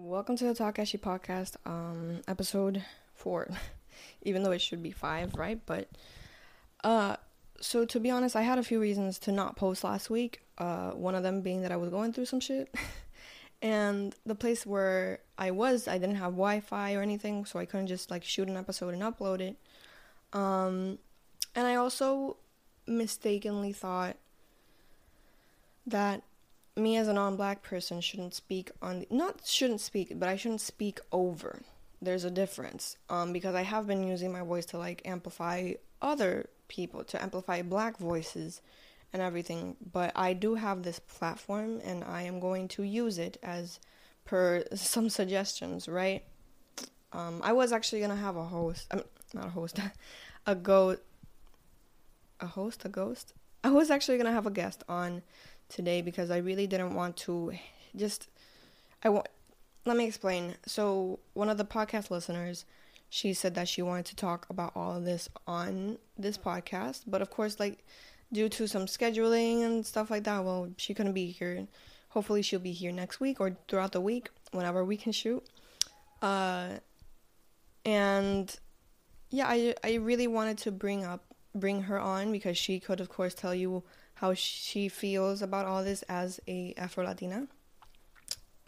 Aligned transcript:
Welcome 0.00 0.36
to 0.36 0.44
the 0.44 0.54
Takashi 0.54 0.98
podcast, 0.98 1.56
um, 1.66 2.20
episode 2.28 2.84
four, 3.16 3.50
even 4.22 4.44
though 4.44 4.52
it 4.52 4.60
should 4.60 4.80
be 4.80 4.92
five, 4.92 5.34
right? 5.34 5.60
But, 5.66 5.88
uh, 6.84 7.16
so 7.60 7.84
to 7.84 7.98
be 7.98 8.08
honest, 8.08 8.36
I 8.36 8.42
had 8.42 8.58
a 8.58 8.62
few 8.62 8.78
reasons 8.78 9.18
to 9.18 9.32
not 9.32 9.56
post 9.56 9.82
last 9.82 10.08
week. 10.08 10.40
Uh, 10.56 10.92
one 10.92 11.16
of 11.16 11.24
them 11.24 11.40
being 11.40 11.62
that 11.62 11.72
I 11.72 11.76
was 11.76 11.90
going 11.90 12.12
through 12.12 12.26
some 12.26 12.38
shit, 12.38 12.72
and 13.62 14.14
the 14.24 14.36
place 14.36 14.64
where 14.64 15.18
I 15.36 15.50
was, 15.50 15.88
I 15.88 15.98
didn't 15.98 16.14
have 16.16 16.30
Wi-Fi 16.30 16.94
or 16.94 17.02
anything, 17.02 17.44
so 17.44 17.58
I 17.58 17.64
couldn't 17.64 17.88
just 17.88 18.08
like 18.08 18.22
shoot 18.22 18.46
an 18.46 18.56
episode 18.56 18.94
and 18.94 19.02
upload 19.02 19.40
it. 19.40 19.56
Um, 20.32 20.98
and 21.56 21.66
I 21.66 21.74
also 21.74 22.36
mistakenly 22.86 23.72
thought 23.72 24.16
that 25.88 26.22
me 26.78 26.96
as 26.96 27.08
a 27.08 27.12
non-black 27.12 27.62
person 27.62 28.00
shouldn't 28.00 28.34
speak 28.34 28.70
on 28.80 29.04
not 29.10 29.46
shouldn't 29.46 29.80
speak 29.80 30.18
but 30.18 30.28
i 30.28 30.36
shouldn't 30.36 30.60
speak 30.60 31.00
over. 31.12 31.60
There's 32.00 32.24
a 32.24 32.30
difference 32.30 32.96
um 33.08 33.32
because 33.32 33.54
i 33.54 33.62
have 33.62 33.86
been 33.86 34.06
using 34.06 34.32
my 34.32 34.42
voice 34.42 34.66
to 34.66 34.78
like 34.78 35.02
amplify 35.04 35.72
other 36.00 36.48
people 36.68 37.02
to 37.04 37.20
amplify 37.20 37.62
black 37.62 37.96
voices 37.98 38.60
and 39.12 39.20
everything 39.20 39.76
but 39.92 40.12
i 40.14 40.32
do 40.32 40.54
have 40.54 40.82
this 40.82 41.00
platform 41.00 41.80
and 41.84 42.04
i 42.04 42.22
am 42.22 42.38
going 42.38 42.68
to 42.68 42.82
use 42.82 43.18
it 43.18 43.36
as 43.42 43.80
per 44.24 44.64
some 44.74 45.08
suggestions 45.08 45.88
right? 45.88 46.22
Um 47.12 47.40
i 47.42 47.52
was 47.52 47.72
actually 47.72 48.00
gonna 48.00 48.16
have 48.16 48.36
a 48.36 48.44
host 48.44 48.86
i'm 48.92 49.02
not 49.34 49.46
a 49.46 49.50
host 49.50 49.80
a 50.46 50.54
go 50.54 50.96
a 52.40 52.46
host 52.46 52.84
a 52.84 52.88
ghost? 52.88 53.34
I 53.64 53.70
was 53.70 53.90
actually 53.90 54.18
gonna 54.18 54.32
have 54.32 54.46
a 54.46 54.50
guest 54.50 54.84
on 54.88 55.22
today 55.68 56.02
because 56.02 56.30
I 56.30 56.38
really 56.38 56.66
didn't 56.66 56.94
want 56.94 57.16
to 57.18 57.52
just 57.96 58.28
I 59.02 59.08
want 59.08 59.28
let 59.84 59.96
me 59.96 60.06
explain. 60.06 60.54
So 60.66 61.18
one 61.32 61.48
of 61.48 61.56
the 61.56 61.64
podcast 61.64 62.10
listeners, 62.10 62.64
she 63.08 63.32
said 63.32 63.54
that 63.54 63.68
she 63.68 63.80
wanted 63.80 64.04
to 64.06 64.16
talk 64.16 64.46
about 64.50 64.72
all 64.74 64.96
of 64.96 65.04
this 65.04 65.28
on 65.46 65.98
this 66.18 66.36
podcast, 66.36 67.02
but 67.06 67.22
of 67.22 67.30
course 67.30 67.58
like 67.58 67.84
due 68.32 68.48
to 68.50 68.66
some 68.66 68.86
scheduling 68.86 69.64
and 69.64 69.86
stuff 69.86 70.10
like 70.10 70.24
that, 70.24 70.44
well, 70.44 70.68
she 70.76 70.92
couldn't 70.94 71.14
be 71.14 71.30
here. 71.30 71.66
Hopefully 72.10 72.42
she'll 72.42 72.60
be 72.60 72.72
here 72.72 72.92
next 72.92 73.20
week 73.20 73.40
or 73.40 73.56
throughout 73.68 73.92
the 73.92 74.00
week 74.00 74.30
whenever 74.52 74.84
we 74.84 74.96
can 74.96 75.12
shoot. 75.12 75.42
Uh 76.20 76.68
and 77.84 78.54
yeah, 79.30 79.46
I 79.46 79.74
I 79.84 79.94
really 79.94 80.26
wanted 80.26 80.58
to 80.58 80.72
bring 80.72 81.04
up 81.04 81.24
bring 81.54 81.82
her 81.82 81.98
on 81.98 82.30
because 82.32 82.56
she 82.58 82.78
could 82.78 83.00
of 83.00 83.08
course 83.08 83.34
tell 83.34 83.54
you 83.54 83.82
how 84.20 84.34
she 84.34 84.88
feels 84.88 85.42
about 85.42 85.64
all 85.66 85.84
this 85.84 86.02
as 86.08 86.40
a 86.48 86.74
Afro 86.76 87.04
Latina. 87.04 87.46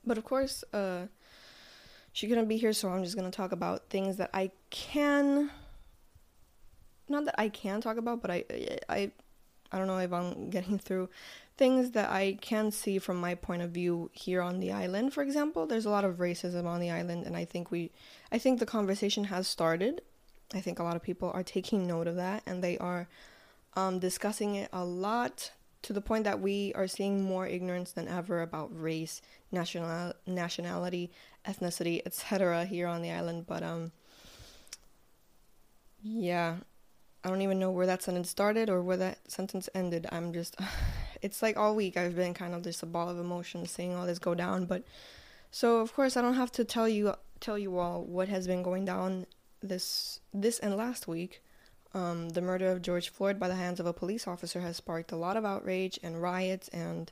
But 0.06 0.16
of 0.16 0.24
course, 0.24 0.62
uh, 0.72 1.06
she 2.12 2.28
couldn't 2.28 2.46
be 2.46 2.56
here, 2.56 2.72
so 2.72 2.88
I'm 2.88 3.02
just 3.02 3.16
gonna 3.16 3.32
talk 3.32 3.50
about 3.50 3.90
things 3.90 4.16
that 4.18 4.30
I 4.32 4.52
can. 4.70 5.50
Not 7.08 7.24
that 7.24 7.34
I 7.36 7.48
can 7.48 7.80
talk 7.80 7.96
about, 7.96 8.22
but 8.22 8.30
I, 8.30 8.44
I, 8.88 9.10
I 9.72 9.78
don't 9.78 9.88
know 9.88 9.98
if 9.98 10.12
I'm 10.12 10.50
getting 10.56 10.78
through 10.78 11.08
things 11.56 11.90
that 11.90 12.10
I 12.10 12.38
can 12.40 12.70
see 12.70 12.98
from 12.98 13.16
my 13.16 13.34
point 13.34 13.62
of 13.62 13.72
view 13.72 14.08
here 14.12 14.40
on 14.40 14.60
the 14.60 14.70
island. 14.70 15.12
For 15.12 15.22
example, 15.22 15.66
there's 15.66 15.84
a 15.84 15.90
lot 15.90 16.04
of 16.04 16.18
racism 16.18 16.64
on 16.64 16.80
the 16.80 16.92
island, 16.92 17.26
and 17.26 17.36
I 17.36 17.44
think 17.44 17.72
we, 17.72 17.90
I 18.30 18.38
think 18.38 18.60
the 18.60 18.66
conversation 18.66 19.24
has 19.24 19.48
started. 19.48 20.00
I 20.54 20.60
think 20.60 20.78
a 20.78 20.84
lot 20.84 20.96
of 20.96 21.02
people 21.02 21.32
are 21.34 21.42
taking 21.42 21.88
note 21.88 22.06
of 22.06 22.14
that, 22.16 22.44
and 22.46 22.62
they 22.62 22.78
are 22.78 23.08
um, 23.74 23.98
discussing 23.98 24.56
it 24.56 24.68
a 24.72 24.84
lot 24.84 25.52
to 25.82 25.92
the 25.92 26.00
point 26.00 26.24
that 26.24 26.40
we 26.40 26.72
are 26.74 26.86
seeing 26.86 27.22
more 27.22 27.46
ignorance 27.46 27.92
than 27.92 28.08
ever 28.08 28.42
about 28.42 28.68
race, 28.72 29.22
national 29.50 30.12
nationality, 30.26 31.10
ethnicity, 31.46 32.02
etc. 32.04 32.66
here 32.66 32.86
on 32.86 33.02
the 33.02 33.10
island. 33.10 33.46
But 33.46 33.62
um, 33.62 33.92
yeah, 36.02 36.56
I 37.24 37.28
don't 37.28 37.42
even 37.42 37.58
know 37.58 37.70
where 37.70 37.86
that 37.86 38.02
sentence 38.02 38.28
started 38.28 38.68
or 38.68 38.82
where 38.82 38.96
that 38.98 39.30
sentence 39.30 39.68
ended. 39.74 40.06
I'm 40.12 40.32
just, 40.32 40.56
it's 41.22 41.42
like 41.42 41.56
all 41.56 41.74
week 41.74 41.96
I've 41.96 42.16
been 42.16 42.34
kind 42.34 42.54
of 42.54 42.62
just 42.62 42.82
a 42.82 42.86
ball 42.86 43.08
of 43.08 43.18
emotions 43.18 43.70
seeing 43.70 43.94
all 43.94 44.06
this 44.06 44.18
go 44.18 44.34
down. 44.34 44.66
But 44.66 44.84
so 45.50 45.78
of 45.78 45.94
course 45.94 46.16
I 46.16 46.22
don't 46.22 46.34
have 46.34 46.52
to 46.52 46.64
tell 46.64 46.88
you 46.88 47.14
tell 47.40 47.58
you 47.58 47.78
all 47.78 48.04
what 48.04 48.28
has 48.28 48.46
been 48.46 48.62
going 48.62 48.84
down 48.84 49.26
this 49.62 50.20
this 50.32 50.58
and 50.58 50.76
last 50.76 51.08
week. 51.08 51.42
Um, 51.92 52.30
the 52.30 52.40
murder 52.40 52.70
of 52.70 52.82
George 52.82 53.08
Floyd 53.08 53.40
by 53.40 53.48
the 53.48 53.56
hands 53.56 53.80
of 53.80 53.86
a 53.86 53.92
police 53.92 54.28
officer 54.28 54.60
has 54.60 54.76
sparked 54.76 55.10
a 55.10 55.16
lot 55.16 55.36
of 55.36 55.44
outrage 55.44 55.98
and 56.02 56.22
riots 56.22 56.68
and 56.68 57.10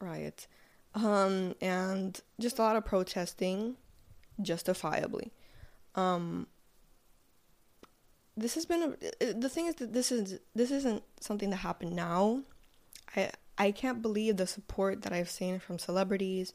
riots, 0.00 0.48
um, 0.94 1.54
and 1.60 2.20
just 2.40 2.58
a 2.58 2.62
lot 2.62 2.74
of 2.74 2.84
protesting, 2.84 3.76
justifiably. 4.40 5.30
Um, 5.94 6.48
this 8.36 8.54
has 8.54 8.66
been 8.66 8.96
a, 9.20 9.32
the 9.32 9.48
thing 9.48 9.66
is 9.66 9.76
that 9.76 9.92
this 9.92 10.10
is 10.10 10.40
this 10.54 10.70
isn't 10.70 11.02
something 11.20 11.50
that 11.50 11.56
happened 11.56 11.94
now. 11.94 12.42
I 13.14 13.30
I 13.58 13.70
can't 13.70 14.02
believe 14.02 14.36
the 14.36 14.46
support 14.46 15.02
that 15.02 15.12
I've 15.12 15.30
seen 15.30 15.58
from 15.58 15.78
celebrities, 15.78 16.54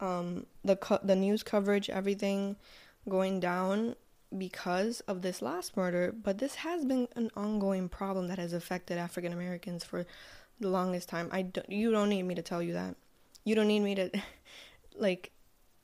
um, 0.00 0.46
the 0.62 0.76
co- 0.76 1.00
the 1.02 1.16
news 1.16 1.42
coverage, 1.42 1.90
everything 1.90 2.56
going 3.08 3.40
down 3.40 3.96
because 4.36 5.00
of 5.00 5.22
this 5.22 5.42
last 5.42 5.76
murder, 5.76 6.14
but 6.22 6.38
this 6.38 6.56
has 6.56 6.84
been 6.84 7.08
an 7.16 7.30
ongoing 7.36 7.88
problem 7.88 8.28
that 8.28 8.38
has 8.38 8.52
affected 8.52 8.98
African 8.98 9.32
Americans 9.32 9.84
for 9.84 10.06
the 10.60 10.68
longest 10.68 11.08
time. 11.08 11.28
I 11.32 11.42
don't, 11.42 11.68
you 11.70 11.90
don't 11.90 12.08
need 12.08 12.22
me 12.24 12.34
to 12.34 12.42
tell 12.42 12.62
you 12.62 12.72
that. 12.74 12.96
You 13.44 13.54
don't 13.54 13.68
need 13.68 13.80
me 13.80 13.94
to 13.94 14.10
like 14.96 15.30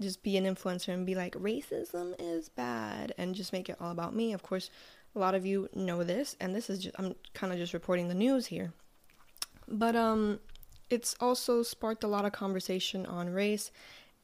just 0.01 0.23
be 0.23 0.37
an 0.37 0.45
influencer 0.45 0.89
and 0.89 1.07
be 1.07 1.15
like 1.15 1.35
racism 1.35 2.15
is 2.19 2.49
bad 2.49 3.13
and 3.19 3.35
just 3.35 3.53
make 3.53 3.69
it 3.69 3.77
all 3.81 3.91
about 3.91 4.15
me. 4.15 4.33
Of 4.33 4.43
course, 4.43 4.71
a 5.15 5.19
lot 5.19 5.35
of 5.35 5.45
you 5.45 5.69
know 5.75 6.03
this 6.05 6.37
and 6.41 6.55
this 6.55 6.71
is 6.71 6.79
just 6.81 6.95
I'm 6.99 7.15
kind 7.35 7.53
of 7.53 7.59
just 7.59 7.75
reporting 7.75 8.09
the 8.09 8.15
news 8.15 8.47
here. 8.47 8.73
But 9.69 9.97
um 9.97 10.41
it's 10.89 11.15
also 11.21 11.63
sparked 11.63 12.03
a 12.03 12.09
lot 12.09 12.25
of 12.25 12.33
conversation 12.33 13.07
on 13.07 13.31
race 13.31 13.71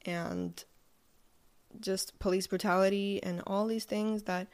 and 0.05 0.63
just 1.81 2.17
police 2.19 2.47
brutality 2.47 3.21
and 3.23 3.41
all 3.47 3.67
these 3.67 3.85
things 3.85 4.23
that 4.23 4.47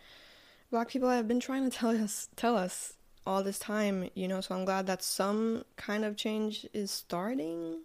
black 0.72 0.88
people 0.88 1.10
have 1.10 1.28
been 1.28 1.40
trying 1.40 1.70
to 1.70 1.76
tell 1.76 1.90
us 1.92 2.30
tell 2.36 2.58
us 2.58 2.94
all 3.26 3.44
this 3.44 3.60
time, 3.60 4.10
you 4.16 4.28
know, 4.28 4.42
so 4.42 4.56
I'm 4.56 4.66
glad 4.66 4.88
that 4.88 5.02
some 5.02 5.64
kind 5.78 6.04
of 6.04 6.18
change 6.18 6.66
is 6.74 6.92
starting. 6.92 7.84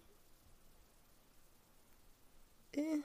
Eh. 2.77 2.99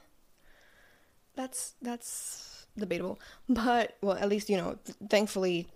That's 1.37 1.75
that's 1.83 2.67
debatable. 2.77 3.19
But 3.49 3.97
well, 4.03 4.17
at 4.17 4.29
least, 4.29 4.49
you 4.49 4.57
know, 4.57 4.79
thankfully, 5.09 5.69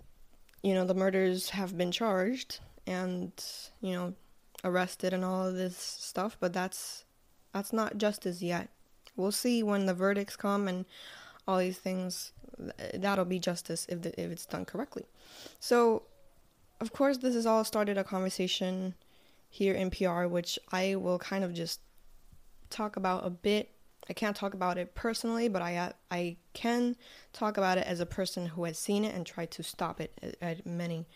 you 0.63 0.73
know, 0.73 0.85
the 0.85 0.93
murders 0.93 1.49
have 1.51 1.77
been 1.77 1.91
charged 1.91 2.59
and, 2.85 3.31
you 3.81 3.93
know, 3.93 4.13
arrested 4.63 5.13
and 5.13 5.23
all 5.23 5.47
of 5.47 5.55
this 5.55 5.77
stuff, 5.77 6.37
but 6.39 6.53
that's 6.53 7.05
that's 7.53 7.73
not 7.73 7.97
justice 7.97 8.41
yet 8.41 8.69
we'll 9.19 9.31
see 9.31 9.61
when 9.61 9.85
the 9.85 9.93
verdicts 9.93 10.35
come 10.35 10.67
and 10.67 10.85
all 11.47 11.59
these 11.59 11.77
things. 11.77 12.31
That'll 12.93 13.25
be 13.25 13.39
justice 13.39 13.85
if 13.89 14.01
the, 14.01 14.19
if 14.19 14.31
it's 14.31 14.45
done 14.45 14.65
correctly. 14.65 15.05
So, 15.59 16.03
of 16.81 16.91
course, 16.91 17.17
this 17.17 17.35
has 17.35 17.45
all 17.45 17.63
started 17.63 17.97
a 17.97 18.03
conversation 18.03 18.95
here 19.49 19.73
in 19.73 19.89
PR, 19.89 20.25
which 20.25 20.59
I 20.71 20.95
will 20.95 21.19
kind 21.19 21.43
of 21.43 21.53
just 21.53 21.79
talk 22.69 22.95
about 22.95 23.25
a 23.25 23.29
bit. 23.29 23.71
I 24.09 24.13
can't 24.13 24.35
talk 24.35 24.53
about 24.53 24.77
it 24.77 24.95
personally, 24.95 25.47
but 25.47 25.61
I 25.61 25.93
I 26.09 26.37
can 26.53 26.95
talk 27.33 27.57
about 27.57 27.77
it 27.77 27.85
as 27.85 27.99
a 27.99 28.05
person 28.05 28.47
who 28.47 28.63
has 28.63 28.77
seen 28.77 29.05
it 29.05 29.13
and 29.13 29.25
tried 29.25 29.51
to 29.51 29.63
stop 29.63 30.01
it 30.01 30.11
at, 30.21 30.35
at 30.41 30.65
many 30.65 31.07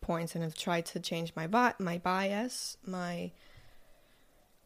points 0.00 0.34
and 0.34 0.44
have 0.44 0.54
tried 0.54 0.86
to 0.86 1.00
change 1.00 1.32
my 1.34 1.46
bi- 1.46 1.74
my 1.78 1.98
bias, 1.98 2.76
my 2.86 3.32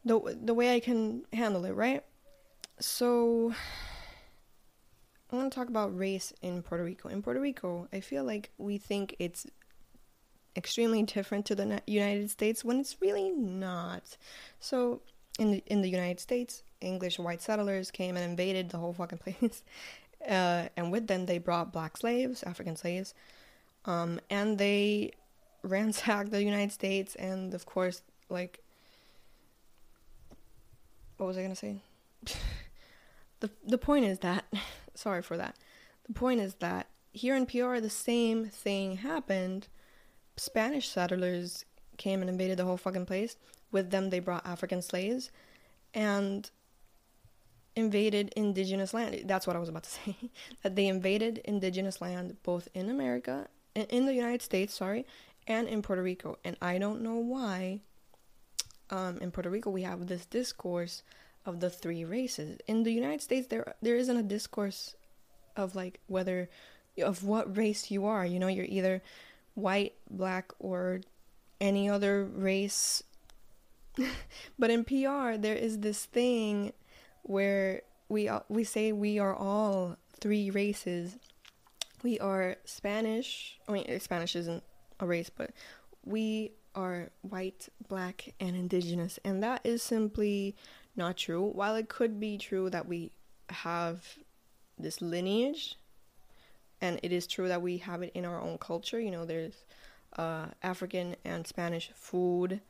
the 0.04 0.38
the 0.42 0.54
way 0.54 0.74
I 0.74 0.80
can 0.80 1.24
handle 1.32 1.64
it, 1.64 1.72
right? 1.72 2.04
So, 2.80 3.52
I 5.30 5.36
want 5.36 5.52
to 5.52 5.54
talk 5.54 5.68
about 5.68 5.96
race 5.96 6.32
in 6.42 6.62
Puerto 6.62 6.82
Rico. 6.82 7.08
In 7.08 7.22
Puerto 7.22 7.40
Rico, 7.40 7.88
I 7.92 8.00
feel 8.00 8.24
like 8.24 8.50
we 8.58 8.78
think 8.78 9.16
it's 9.18 9.46
extremely 10.56 11.02
different 11.02 11.46
to 11.46 11.54
the 11.54 11.82
United 11.86 12.30
States 12.30 12.64
when 12.64 12.80
it's 12.80 12.96
really 13.00 13.30
not. 13.30 14.16
So, 14.60 15.02
in 15.38 15.52
the, 15.52 15.62
in 15.66 15.82
the 15.82 15.90
United 15.90 16.20
States, 16.20 16.62
English 16.80 17.18
white 17.18 17.42
settlers 17.42 17.90
came 17.90 18.16
and 18.16 18.24
invaded 18.24 18.70
the 18.70 18.78
whole 18.78 18.92
fucking 18.94 19.18
place. 19.24 19.62
Uh, 20.26 20.68
and 20.76 20.90
with 20.90 21.06
them, 21.06 21.26
they 21.26 21.38
brought 21.38 21.72
black 21.72 21.96
slaves, 21.98 22.42
African 22.42 22.76
slaves, 22.76 23.14
um, 23.84 24.20
and 24.30 24.58
they 24.58 25.12
ransacked 25.62 26.30
the 26.30 26.42
United 26.42 26.72
States. 26.72 27.14
And 27.16 27.52
of 27.52 27.66
course, 27.66 28.02
like, 28.30 28.60
what 31.18 31.26
was 31.26 31.36
I 31.36 31.42
gonna 31.42 31.54
say? 31.54 31.76
the 33.40 33.50
the 33.66 33.78
point 33.78 34.04
is 34.04 34.20
that 34.20 34.44
sorry 34.94 35.22
for 35.22 35.36
that. 35.36 35.56
The 36.06 36.12
point 36.12 36.40
is 36.40 36.54
that 36.56 36.88
here 37.12 37.36
in 37.36 37.46
PR 37.46 37.78
the 37.78 37.90
same 37.90 38.46
thing 38.46 38.98
happened. 38.98 39.68
Spanish 40.36 40.88
settlers 40.88 41.64
came 41.96 42.20
and 42.20 42.30
invaded 42.30 42.58
the 42.58 42.64
whole 42.64 42.76
fucking 42.76 43.06
place. 43.06 43.36
With 43.72 43.90
them 43.90 44.10
they 44.10 44.20
brought 44.20 44.46
African 44.46 44.82
slaves 44.82 45.30
and 45.92 46.50
invaded 47.76 48.32
indigenous 48.36 48.92
land. 48.94 49.22
That's 49.26 49.46
what 49.46 49.56
I 49.56 49.58
was 49.58 49.68
about 49.68 49.84
to 49.84 49.90
say. 50.04 50.16
that 50.62 50.76
they 50.76 50.86
invaded 50.86 51.38
indigenous 51.44 52.00
land 52.00 52.36
both 52.42 52.68
in 52.74 52.88
America, 52.88 53.48
in 53.74 54.06
the 54.06 54.14
United 54.14 54.42
States, 54.42 54.74
sorry, 54.74 55.06
and 55.46 55.68
in 55.68 55.82
Puerto 55.82 56.02
Rico. 56.02 56.38
And 56.44 56.56
I 56.60 56.78
don't 56.78 57.02
know 57.02 57.16
why 57.16 57.80
um, 58.90 59.18
in 59.18 59.30
Puerto 59.30 59.50
Rico 59.50 59.70
we 59.70 59.82
have 59.82 60.06
this 60.06 60.26
discourse 60.26 61.02
of 61.46 61.60
the 61.60 61.70
three 61.70 62.04
races. 62.04 62.58
In 62.66 62.82
the 62.82 62.92
United 62.92 63.22
States, 63.22 63.48
there 63.48 63.74
there 63.82 63.96
isn't 63.96 64.16
a 64.16 64.22
discourse 64.22 64.94
of 65.56 65.74
like 65.74 66.00
whether 66.06 66.48
of 67.02 67.24
what 67.24 67.56
race 67.56 67.90
you 67.90 68.06
are. 68.06 68.24
You 68.24 68.38
know, 68.38 68.48
you're 68.48 68.66
either 68.66 69.02
white, 69.54 69.94
black, 70.10 70.52
or 70.58 71.00
any 71.60 71.88
other 71.88 72.24
race. 72.24 73.02
but 74.58 74.70
in 74.70 74.84
PR, 74.84 75.36
there 75.36 75.56
is 75.56 75.80
this 75.80 76.04
thing 76.04 76.72
where 77.22 77.82
we 78.08 78.30
we 78.48 78.64
say 78.64 78.92
we 78.92 79.18
are 79.18 79.34
all 79.34 79.96
three 80.20 80.50
races. 80.50 81.16
We 82.02 82.18
are 82.18 82.56
Spanish. 82.64 83.58
I 83.68 83.72
mean, 83.72 83.84
eh, 83.88 83.98
Spanish 83.98 84.34
isn't 84.36 84.62
a 85.00 85.06
race, 85.06 85.30
but 85.30 85.50
we 86.04 86.52
are 86.74 87.10
white, 87.22 87.68
black, 87.88 88.34
and 88.40 88.56
indigenous, 88.56 89.18
and 89.24 89.42
that 89.42 89.60
is 89.64 89.82
simply 89.82 90.54
not 90.96 91.16
true. 91.16 91.42
While 91.42 91.76
it 91.76 91.88
could 91.88 92.20
be 92.20 92.38
true 92.38 92.70
that 92.70 92.86
we 92.86 93.12
have 93.50 94.04
this 94.78 95.00
lineage, 95.00 95.76
and 96.80 96.98
it 97.02 97.12
is 97.12 97.26
true 97.26 97.48
that 97.48 97.62
we 97.62 97.78
have 97.78 98.02
it 98.02 98.12
in 98.14 98.24
our 98.24 98.40
own 98.40 98.58
culture, 98.58 99.00
you 99.00 99.10
know, 99.10 99.26
there's 99.26 99.64
uh, 100.16 100.46
African 100.62 101.16
and 101.24 101.46
Spanish 101.46 101.90
food, 101.94 102.60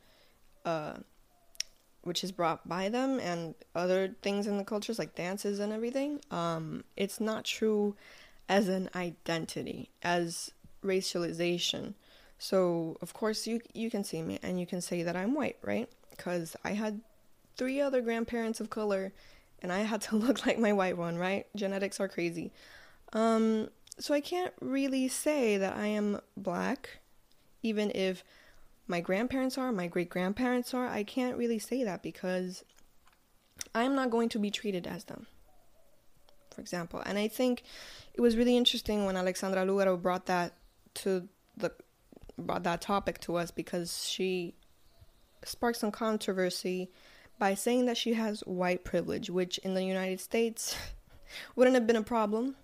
uh, 0.65 0.95
which 2.03 2.23
is 2.23 2.31
brought 2.31 2.67
by 2.67 2.89
them, 2.89 3.19
and 3.19 3.55
other 3.75 4.15
things 4.21 4.47
in 4.47 4.57
the 4.57 4.63
cultures 4.63 4.99
like 4.99 5.15
dances 5.15 5.59
and 5.59 5.71
everything. 5.71 6.19
Um, 6.29 6.83
it's 6.97 7.19
not 7.19 7.45
true 7.45 7.95
as 8.49 8.67
an 8.67 8.89
identity, 8.95 9.89
as 10.03 10.51
racialization. 10.83 11.93
So 12.37 12.97
of 13.01 13.13
course 13.13 13.45
you 13.45 13.61
you 13.73 13.91
can 13.91 14.03
see 14.03 14.21
me 14.21 14.39
and 14.41 14.59
you 14.59 14.65
can 14.65 14.81
say 14.81 15.03
that 15.03 15.15
I'm 15.15 15.35
white, 15.35 15.57
right? 15.61 15.87
Because 16.09 16.55
I 16.63 16.71
had 16.71 17.01
three 17.57 17.81
other 17.81 18.01
grandparents 18.01 18.59
of 18.59 18.69
color, 18.69 19.13
and 19.61 19.71
I 19.71 19.79
had 19.79 20.01
to 20.01 20.15
look 20.25 20.45
like 20.45 20.59
my 20.59 20.73
white 20.73 20.97
one, 20.97 21.17
right? 21.17 21.45
Genetics 21.55 21.99
are 21.99 22.07
crazy. 22.07 22.51
Um, 23.13 23.69
so 23.99 24.13
I 24.13 24.21
can't 24.21 24.53
really 24.61 25.07
say 25.07 25.57
that 25.57 25.75
I 25.75 25.87
am 25.87 26.19
black, 26.37 26.99
even 27.61 27.91
if 27.93 28.23
my 28.87 28.99
grandparents 28.99 29.57
are, 29.57 29.71
my 29.71 29.87
great 29.87 30.09
grandparents 30.09 30.73
are. 30.73 30.87
I 30.87 31.03
can't 31.03 31.37
really 31.37 31.59
say 31.59 31.83
that 31.83 32.01
because 32.01 32.63
I'm 33.75 33.95
not 33.95 34.09
going 34.09 34.29
to 34.29 34.39
be 34.39 34.51
treated 34.51 34.87
as 34.87 35.05
them. 35.05 35.27
For 36.53 36.61
example, 36.61 37.01
and 37.05 37.17
I 37.17 37.29
think 37.29 37.63
it 38.13 38.19
was 38.19 38.35
really 38.35 38.57
interesting 38.57 39.05
when 39.05 39.15
Alexandra 39.15 39.65
Lugaro 39.65 40.01
brought 40.01 40.25
that 40.25 40.53
to 40.95 41.29
the 41.55 41.71
brought 42.37 42.63
that 42.63 42.81
topic 42.81 43.19
to 43.21 43.35
us 43.35 43.51
because 43.51 44.05
she 44.07 44.55
sparked 45.45 45.77
some 45.77 45.91
controversy 45.91 46.91
by 47.41 47.55
saying 47.55 47.87
that 47.87 47.97
she 47.97 48.13
has 48.13 48.41
white 48.41 48.83
privilege, 48.83 49.27
which 49.31 49.57
in 49.63 49.73
the 49.73 49.83
United 49.83 50.19
States 50.19 50.77
wouldn't 51.55 51.73
have 51.73 51.87
been 51.87 51.95
a 51.95 52.03
problem. 52.03 52.55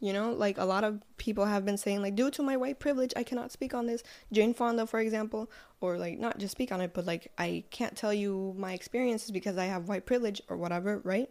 You 0.00 0.12
know, 0.12 0.32
like 0.32 0.58
a 0.58 0.66
lot 0.66 0.84
of 0.84 1.00
people 1.16 1.46
have 1.46 1.64
been 1.64 1.78
saying, 1.78 2.02
like, 2.02 2.14
due 2.14 2.30
to 2.32 2.42
my 2.42 2.58
white 2.58 2.78
privilege, 2.78 3.14
I 3.16 3.22
cannot 3.22 3.52
speak 3.52 3.72
on 3.72 3.86
this. 3.86 4.02
Jane 4.30 4.52
Fonda, 4.52 4.86
for 4.86 5.00
example, 5.00 5.50
or 5.80 5.96
like, 5.96 6.18
not 6.18 6.36
just 6.36 6.52
speak 6.52 6.72
on 6.72 6.82
it, 6.82 6.92
but 6.92 7.06
like, 7.06 7.32
I 7.38 7.64
can't 7.70 7.96
tell 7.96 8.12
you 8.12 8.54
my 8.58 8.74
experiences 8.74 9.30
because 9.30 9.56
I 9.56 9.64
have 9.64 9.88
white 9.88 10.04
privilege 10.04 10.42
or 10.50 10.58
whatever, 10.58 11.00
right? 11.02 11.30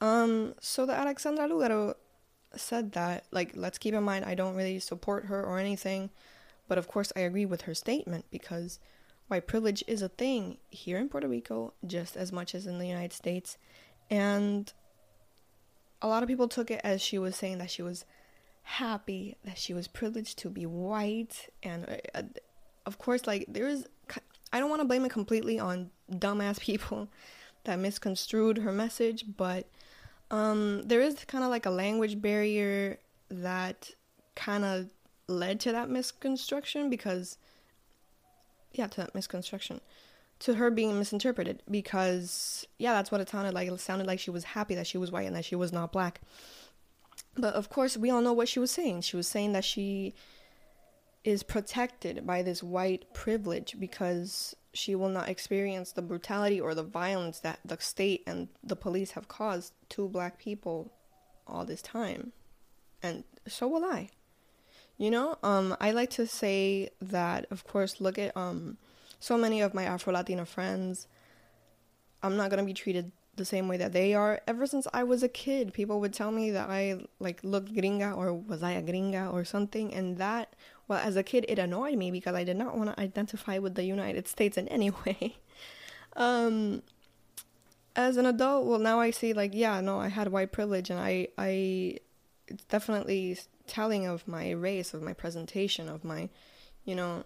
Um, 0.00 0.54
so 0.60 0.86
the 0.86 0.94
Alexandra 0.94 1.48
Lugaro 1.48 1.94
said 2.54 2.92
that, 2.92 3.24
like, 3.32 3.56
let's 3.56 3.78
keep 3.78 3.92
in 3.92 4.04
mind, 4.04 4.24
I 4.24 4.36
don't 4.36 4.54
really 4.54 4.78
support 4.78 5.24
her 5.24 5.42
or 5.44 5.58
anything. 5.58 6.10
But 6.68 6.78
of 6.78 6.86
course, 6.86 7.12
I 7.16 7.20
agree 7.20 7.44
with 7.44 7.62
her 7.62 7.74
statement 7.74 8.26
because 8.30 8.78
white 9.32 9.46
privilege 9.46 9.82
is 9.86 10.02
a 10.02 10.10
thing 10.10 10.58
here 10.68 10.98
in 10.98 11.08
Puerto 11.08 11.26
Rico 11.26 11.72
just 11.86 12.18
as 12.18 12.30
much 12.30 12.54
as 12.54 12.66
in 12.66 12.78
the 12.78 12.86
United 12.86 13.14
States. 13.14 13.56
And 14.10 14.70
a 16.02 16.06
lot 16.06 16.22
of 16.22 16.28
people 16.28 16.48
took 16.48 16.70
it 16.70 16.82
as 16.84 17.00
she 17.00 17.18
was 17.18 17.34
saying 17.34 17.56
that 17.56 17.70
she 17.70 17.80
was 17.80 18.04
happy, 18.62 19.38
that 19.42 19.56
she 19.56 19.72
was 19.72 19.88
privileged 19.88 20.38
to 20.40 20.50
be 20.50 20.66
white. 20.66 21.48
And 21.62 21.88
uh, 21.88 22.18
uh 22.18 22.22
of 22.84 22.98
course, 22.98 23.26
like, 23.26 23.46
there 23.48 23.66
is, 23.66 23.86
I 24.52 24.60
don't 24.60 24.68
want 24.68 24.82
to 24.82 24.88
blame 24.88 25.06
it 25.06 25.10
completely 25.10 25.58
on 25.58 25.88
dumbass 26.12 26.60
people 26.70 27.08
that 27.64 27.78
misconstrued 27.78 28.58
her 28.58 28.72
message, 28.72 29.24
but 29.38 29.66
um, 30.30 30.82
there 30.82 31.00
is 31.00 31.24
kind 31.24 31.42
of 31.42 31.48
like 31.48 31.64
a 31.64 31.70
language 31.70 32.20
barrier 32.20 32.98
that 33.30 33.92
kind 34.34 34.66
of 34.66 34.90
led 35.26 35.58
to 35.60 35.72
that 35.72 35.88
misconstruction 35.88 36.90
because 36.90 37.38
yeah 38.74 38.86
to 38.86 38.96
that 38.98 39.14
misconstruction. 39.14 39.80
To 40.40 40.54
her 40.54 40.70
being 40.70 40.98
misinterpreted 40.98 41.62
because 41.70 42.66
yeah 42.78 42.94
that's 42.94 43.10
what 43.10 43.20
it 43.20 43.28
sounded 43.28 43.54
like. 43.54 43.68
It 43.68 43.80
sounded 43.80 44.06
like 44.06 44.20
she 44.20 44.30
was 44.30 44.44
happy 44.44 44.74
that 44.74 44.86
she 44.86 44.98
was 44.98 45.12
white 45.12 45.26
and 45.26 45.36
that 45.36 45.44
she 45.44 45.56
was 45.56 45.72
not 45.72 45.92
black. 45.92 46.20
But 47.36 47.54
of 47.54 47.68
course 47.68 47.96
we 47.96 48.10
all 48.10 48.20
know 48.20 48.32
what 48.32 48.48
she 48.48 48.58
was 48.58 48.70
saying. 48.70 49.02
She 49.02 49.16
was 49.16 49.28
saying 49.28 49.52
that 49.52 49.64
she 49.64 50.14
is 51.24 51.42
protected 51.42 52.26
by 52.26 52.42
this 52.42 52.62
white 52.62 53.12
privilege 53.14 53.76
because 53.78 54.56
she 54.74 54.94
will 54.94 55.08
not 55.08 55.28
experience 55.28 55.92
the 55.92 56.02
brutality 56.02 56.60
or 56.60 56.74
the 56.74 56.82
violence 56.82 57.40
that 57.40 57.60
the 57.64 57.76
state 57.78 58.22
and 58.26 58.48
the 58.64 58.74
police 58.74 59.12
have 59.12 59.28
caused 59.28 59.72
to 59.90 60.08
black 60.08 60.38
people 60.38 60.92
all 61.46 61.64
this 61.64 61.82
time. 61.82 62.32
And 63.02 63.24
so 63.46 63.68
will 63.68 63.84
i 63.84 64.08
you 64.98 65.10
know, 65.10 65.36
um, 65.42 65.76
I 65.80 65.92
like 65.92 66.10
to 66.10 66.26
say 66.26 66.90
that, 67.00 67.46
of 67.50 67.64
course, 67.64 68.00
look 68.00 68.18
at 68.18 68.36
um, 68.36 68.76
so 69.20 69.36
many 69.36 69.60
of 69.60 69.74
my 69.74 69.84
Afro 69.84 70.12
Latina 70.12 70.44
friends. 70.44 71.06
I'm 72.22 72.36
not 72.36 72.50
gonna 72.50 72.64
be 72.64 72.74
treated 72.74 73.12
the 73.36 73.44
same 73.44 73.66
way 73.68 73.76
that 73.78 73.92
they 73.92 74.14
are. 74.14 74.40
Ever 74.46 74.66
since 74.66 74.86
I 74.92 75.04
was 75.04 75.22
a 75.22 75.28
kid, 75.28 75.72
people 75.72 76.00
would 76.00 76.12
tell 76.12 76.30
me 76.30 76.50
that 76.50 76.68
I 76.68 77.04
like 77.18 77.42
looked 77.42 77.74
gringa 77.74 78.16
or 78.16 78.32
was 78.34 78.62
I 78.62 78.72
a 78.72 78.82
gringa 78.82 79.32
or 79.32 79.44
something, 79.44 79.92
and 79.92 80.18
that, 80.18 80.54
well, 80.86 80.98
as 80.98 81.16
a 81.16 81.22
kid, 81.22 81.46
it 81.48 81.58
annoyed 81.58 81.96
me 81.96 82.10
because 82.10 82.34
I 82.34 82.44
did 82.44 82.56
not 82.56 82.76
want 82.76 82.94
to 82.94 83.00
identify 83.00 83.58
with 83.58 83.74
the 83.74 83.84
United 83.84 84.28
States 84.28 84.56
in 84.56 84.68
any 84.68 84.90
way. 85.06 85.36
um, 86.16 86.82
as 87.94 88.16
an 88.16 88.26
adult, 88.26 88.66
well, 88.66 88.78
now 88.78 89.00
I 89.00 89.10
see 89.10 89.32
like, 89.32 89.52
yeah, 89.54 89.80
no, 89.80 89.98
I 89.98 90.08
had 90.08 90.28
white 90.28 90.52
privilege, 90.52 90.90
and 90.90 90.98
I, 90.98 91.28
I, 91.36 91.98
definitely 92.68 93.38
telling 93.66 94.06
of 94.06 94.26
my 94.26 94.50
race, 94.50 94.94
of 94.94 95.02
my 95.02 95.12
presentation, 95.12 95.88
of 95.88 96.04
my, 96.04 96.28
you 96.84 96.94
know, 96.94 97.24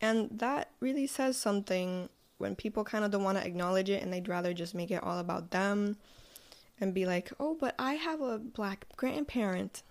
and 0.00 0.30
that 0.38 0.70
really 0.80 1.06
says 1.06 1.36
something 1.36 2.08
when 2.38 2.54
people 2.54 2.84
kind 2.84 3.04
of 3.04 3.10
don't 3.10 3.24
want 3.24 3.38
to 3.38 3.46
acknowledge 3.46 3.90
it 3.90 4.02
and 4.02 4.12
they'd 4.12 4.28
rather 4.28 4.54
just 4.54 4.74
make 4.74 4.90
it 4.90 5.02
all 5.02 5.18
about 5.18 5.50
them 5.50 5.96
and 6.80 6.94
be 6.94 7.04
like, 7.04 7.32
oh, 7.40 7.56
but 7.58 7.74
I 7.78 7.94
have 7.94 8.20
a 8.20 8.38
black 8.38 8.86
grandparent. 8.96 9.82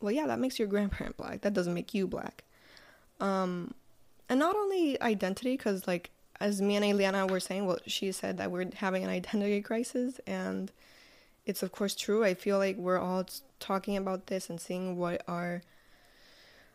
Well, 0.00 0.12
yeah, 0.12 0.26
that 0.26 0.38
makes 0.38 0.58
your 0.58 0.68
grandparent 0.68 1.16
black. 1.16 1.40
That 1.40 1.54
doesn't 1.54 1.74
make 1.74 1.94
you 1.94 2.06
black. 2.06 2.44
Um, 3.20 3.74
and 4.28 4.38
not 4.38 4.54
only 4.54 5.00
identity, 5.00 5.56
because 5.56 5.86
like 5.86 6.10
as 6.40 6.60
me 6.60 6.76
and 6.76 6.84
Eliana 6.84 7.28
were 7.28 7.40
saying, 7.40 7.66
well, 7.66 7.78
she 7.86 8.12
said 8.12 8.38
that 8.38 8.50
we're 8.50 8.66
having 8.76 9.04
an 9.04 9.10
identity 9.10 9.60
crisis, 9.62 10.20
and 10.26 10.70
it's 11.46 11.62
of 11.62 11.72
course 11.72 11.94
true. 11.94 12.24
I 12.24 12.34
feel 12.34 12.58
like 12.58 12.76
we're 12.76 12.98
all 12.98 13.26
talking 13.60 13.96
about 13.96 14.26
this 14.26 14.50
and 14.50 14.60
seeing 14.60 14.96
what 14.96 15.22
are 15.28 15.62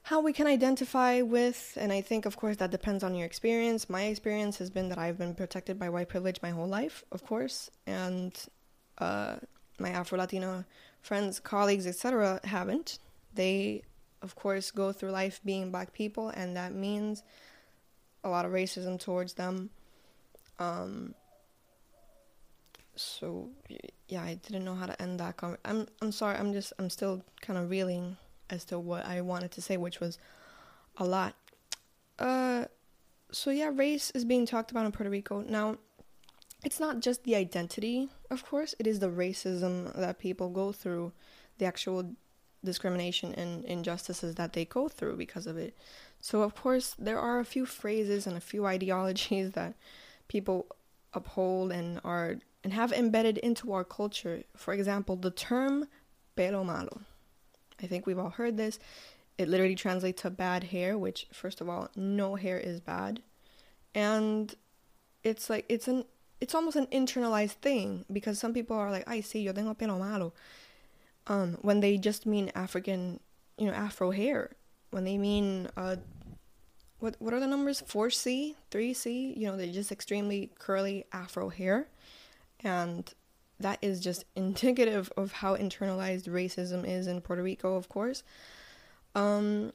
how 0.04 0.20
we 0.20 0.34
can 0.34 0.48
identify 0.48 1.22
with 1.22 1.78
and 1.80 1.92
i 1.94 2.02
think 2.02 2.25
of 2.25 2.36
course 2.36 2.58
that 2.58 2.72
depends 2.72 3.04
on 3.04 3.16
your 3.16 3.25
experience. 3.25 3.90
My 3.90 4.04
experience 4.04 4.58
has 4.58 4.70
been 4.70 4.90
that 4.90 4.98
i've 4.98 5.18
been 5.18 5.36
protected 5.36 5.80
by 5.80 5.90
white 5.90 6.10
privilege 6.10 6.40
my 6.42 6.50
whole 6.50 6.68
life 6.68 7.04
of 7.12 7.25
course 7.25 7.70
and 7.88 8.34
uh, 8.98 9.38
my 9.80 9.90
afro 9.90 10.18
latino 10.18 10.66
friends 11.02 11.40
colleagues 11.40 11.88
etc 11.88 12.40
haven't. 12.44 13.00
They 13.34 13.84
of 14.22 14.36
course 14.36 14.72
go 14.72 14.92
through 14.92 15.12
life 15.12 15.40
being 15.44 15.72
black 15.72 15.94
people 15.94 16.30
and 16.30 16.56
that 16.58 16.74
means 16.74 17.24
a 18.24 18.30
lot 18.30 18.46
of 18.46 18.52
racism 18.52 19.00
towards 19.00 19.34
them. 19.34 19.70
Um, 20.60 21.13
so 22.96 23.50
yeah, 24.08 24.24
I 24.24 24.36
didn't 24.36 24.66
know 24.66 24.76
how 24.76 24.86
to 24.86 25.02
end 25.02 25.20
that. 25.20 25.38
Con- 25.38 25.58
I'm 25.66 25.88
I'm 26.02 26.12
sorry. 26.12 26.38
I'm 26.38 26.54
just 26.54 26.74
I'm 26.80 26.90
still 26.90 27.24
kind 27.42 27.58
of 27.58 27.70
reeling 27.70 28.18
as 28.50 28.66
to 28.66 28.80
what 28.80 29.06
I 29.06 29.22
wanted 29.22 29.52
to 29.52 29.62
say, 29.62 29.78
which 29.78 30.00
was 30.00 30.18
a 30.98 31.06
lot. 31.06 31.36
Uh, 32.20 32.66
so 33.32 33.50
yeah, 33.50 33.72
race 33.74 34.12
is 34.12 34.26
being 34.26 34.46
talked 34.46 34.72
about 34.72 34.86
in 34.86 34.92
Puerto 34.92 35.10
Rico 35.10 35.42
now. 35.42 35.78
It's 36.64 36.80
not 36.80 37.02
just 37.02 37.24
the 37.24 37.36
identity, 37.36 38.10
of 38.30 38.46
course. 38.46 38.74
It 38.80 38.88
is 38.88 39.00
the 39.00 39.10
racism 39.10 39.94
that 39.96 40.20
people 40.20 40.50
go 40.50 40.72
through, 40.72 41.12
the 41.58 41.66
actual 41.66 42.16
discrimination 42.64 43.34
and 43.34 43.66
injustices 43.66 44.36
that 44.36 44.54
they 44.54 44.64
go 44.64 44.88
through 44.88 45.18
because 45.18 45.46
of 45.46 45.58
it. 45.58 45.76
So 46.22 46.42
of 46.42 46.56
course, 46.56 46.96
there 46.98 47.20
are 47.20 47.40
a 47.40 47.46
few 47.46 47.66
phrases 47.66 48.26
and 48.26 48.38
a 48.38 48.42
few 48.42 48.66
ideologies 48.76 49.52
that 49.52 49.74
people 50.28 50.68
uphold 51.14 51.72
and 51.72 52.00
are 52.04 52.38
and 52.63 52.74
have 52.74 52.91
embedded 52.91 53.38
into 53.39 53.74
our 53.74 53.84
culture. 53.84 54.43
For 54.55 54.74
example, 54.74 55.15
the 55.15 55.32
term 55.32 55.88
pelo 56.36 56.63
malo. 56.63 57.01
I 57.82 57.88
think 57.88 58.05
we've 58.05 58.20
all 58.20 58.29
heard 58.29 58.58
this. 58.58 58.79
It 59.38 59.50
literally 59.50 59.75
translates 59.75 60.22
to 60.22 60.29
bad 60.29 60.65
hair, 60.65 60.98
which, 60.98 61.27
first 61.34 61.60
of 61.60 61.67
all, 61.67 61.89
no 61.96 62.36
hair 62.36 62.58
is 62.58 62.79
bad. 62.79 63.22
And 63.93 64.53
it's 65.24 65.50
like, 65.50 65.65
it's 65.67 65.88
an 65.88 66.05
it's 66.43 66.53
almost 66.53 66.75
an 66.75 66.88
internalized 66.88 67.62
thing 67.62 68.03
because 68.12 68.38
some 68.38 68.53
people 68.53 68.75
are 68.75 68.91
like, 68.91 69.05
I 69.08 69.22
see, 69.22 69.41
yo 69.43 69.53
tengo 69.53 69.74
pelo 69.74 69.98
malo. 69.98 70.34
Um, 71.27 71.58
when 71.62 71.79
they 71.79 71.98
just 71.98 72.25
mean 72.25 72.51
African, 72.53 73.22
you 73.58 73.67
know, 73.67 73.74
Afro 73.74 74.12
hair. 74.12 74.51
When 74.91 75.05
they 75.05 75.17
mean, 75.17 75.70
uh, 75.77 75.96
what 77.00 77.15
what 77.20 77.34
are 77.34 77.39
the 77.39 77.48
numbers? 77.48 77.82
4C, 77.82 78.55
3C? 78.72 79.38
You 79.38 79.48
know, 79.48 79.58
they're 79.58 79.72
just 79.72 79.91
extremely 79.91 80.51
curly 80.60 81.05
Afro 81.13 81.48
hair. 81.50 81.88
And 82.63 83.12
that 83.60 83.79
is 83.82 84.00
just 84.00 84.25
indicative 84.36 85.12
of 85.17 85.32
how 85.32 85.55
internalized 85.55 86.27
racism 86.27 86.88
is 86.88 87.08
in 87.08 87.22
Puerto 87.22 87.43
Rico, 87.43 87.75
of 87.75 87.89
course. 87.89 88.24
Um, 89.15 89.74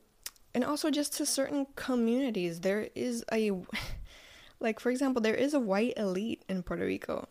and 0.54 0.64
also 0.64 0.90
just 0.90 1.16
to 1.18 1.26
certain 1.26 1.66
communities, 1.76 2.61
there 2.61 2.88
is 2.95 3.25
a 3.33 3.52
like 4.61 4.80
for 4.80 4.90
example, 4.90 5.23
there 5.23 5.35
is 5.35 5.54
a 5.54 5.61
white 5.61 5.95
elite 5.97 6.45
in 6.49 6.62
Puerto 6.62 6.85
Rico. 6.85 7.28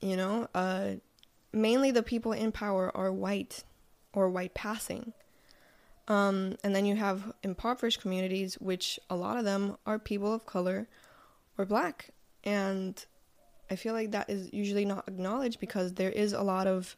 You 0.00 0.16
know, 0.16 0.48
uh 0.54 0.94
mainly 1.52 1.90
the 1.90 2.02
people 2.02 2.32
in 2.32 2.52
power 2.52 2.94
are 2.96 3.12
white 3.12 3.64
or 4.12 4.28
white 4.28 4.54
passing. 4.54 5.12
Um, 6.06 6.56
and 6.64 6.74
then 6.74 6.86
you 6.86 6.96
have 6.96 7.32
impoverished 7.42 8.00
communities, 8.00 8.54
which 8.54 8.98
a 9.10 9.16
lot 9.16 9.36
of 9.36 9.44
them 9.44 9.76
are 9.86 9.98
people 9.98 10.32
of 10.32 10.46
color 10.46 10.88
or 11.58 11.66
black. 11.66 12.10
And 12.44 13.04
I 13.70 13.76
feel 13.76 13.92
like 13.92 14.12
that 14.12 14.30
is 14.30 14.52
usually 14.52 14.84
not 14.84 15.08
acknowledged 15.08 15.60
because 15.60 15.94
there 15.94 16.10
is 16.10 16.32
a 16.32 16.42
lot 16.42 16.66
of, 16.66 16.96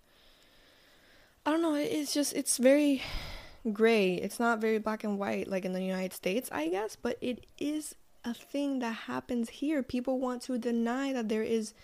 I 1.44 1.50
don't 1.50 1.62
know, 1.62 1.74
it's 1.74 2.14
just, 2.14 2.32
it's 2.34 2.58
very 2.58 3.02
gray. 3.72 4.14
It's 4.14 4.40
not 4.40 4.60
very 4.60 4.78
black 4.78 5.04
and 5.04 5.18
white 5.18 5.48
like 5.48 5.64
in 5.64 5.72
the 5.72 5.82
United 5.82 6.12
States, 6.12 6.48
I 6.52 6.68
guess, 6.68 6.96
but 6.96 7.18
it 7.20 7.46
is 7.58 7.94
a 8.24 8.34
thing 8.34 8.78
that 8.80 8.92
happens 8.92 9.48
here. 9.48 9.82
People 9.82 10.18
want 10.18 10.42
to 10.42 10.58
deny 10.58 11.12
that 11.12 11.28
there 11.28 11.42
is 11.42 11.74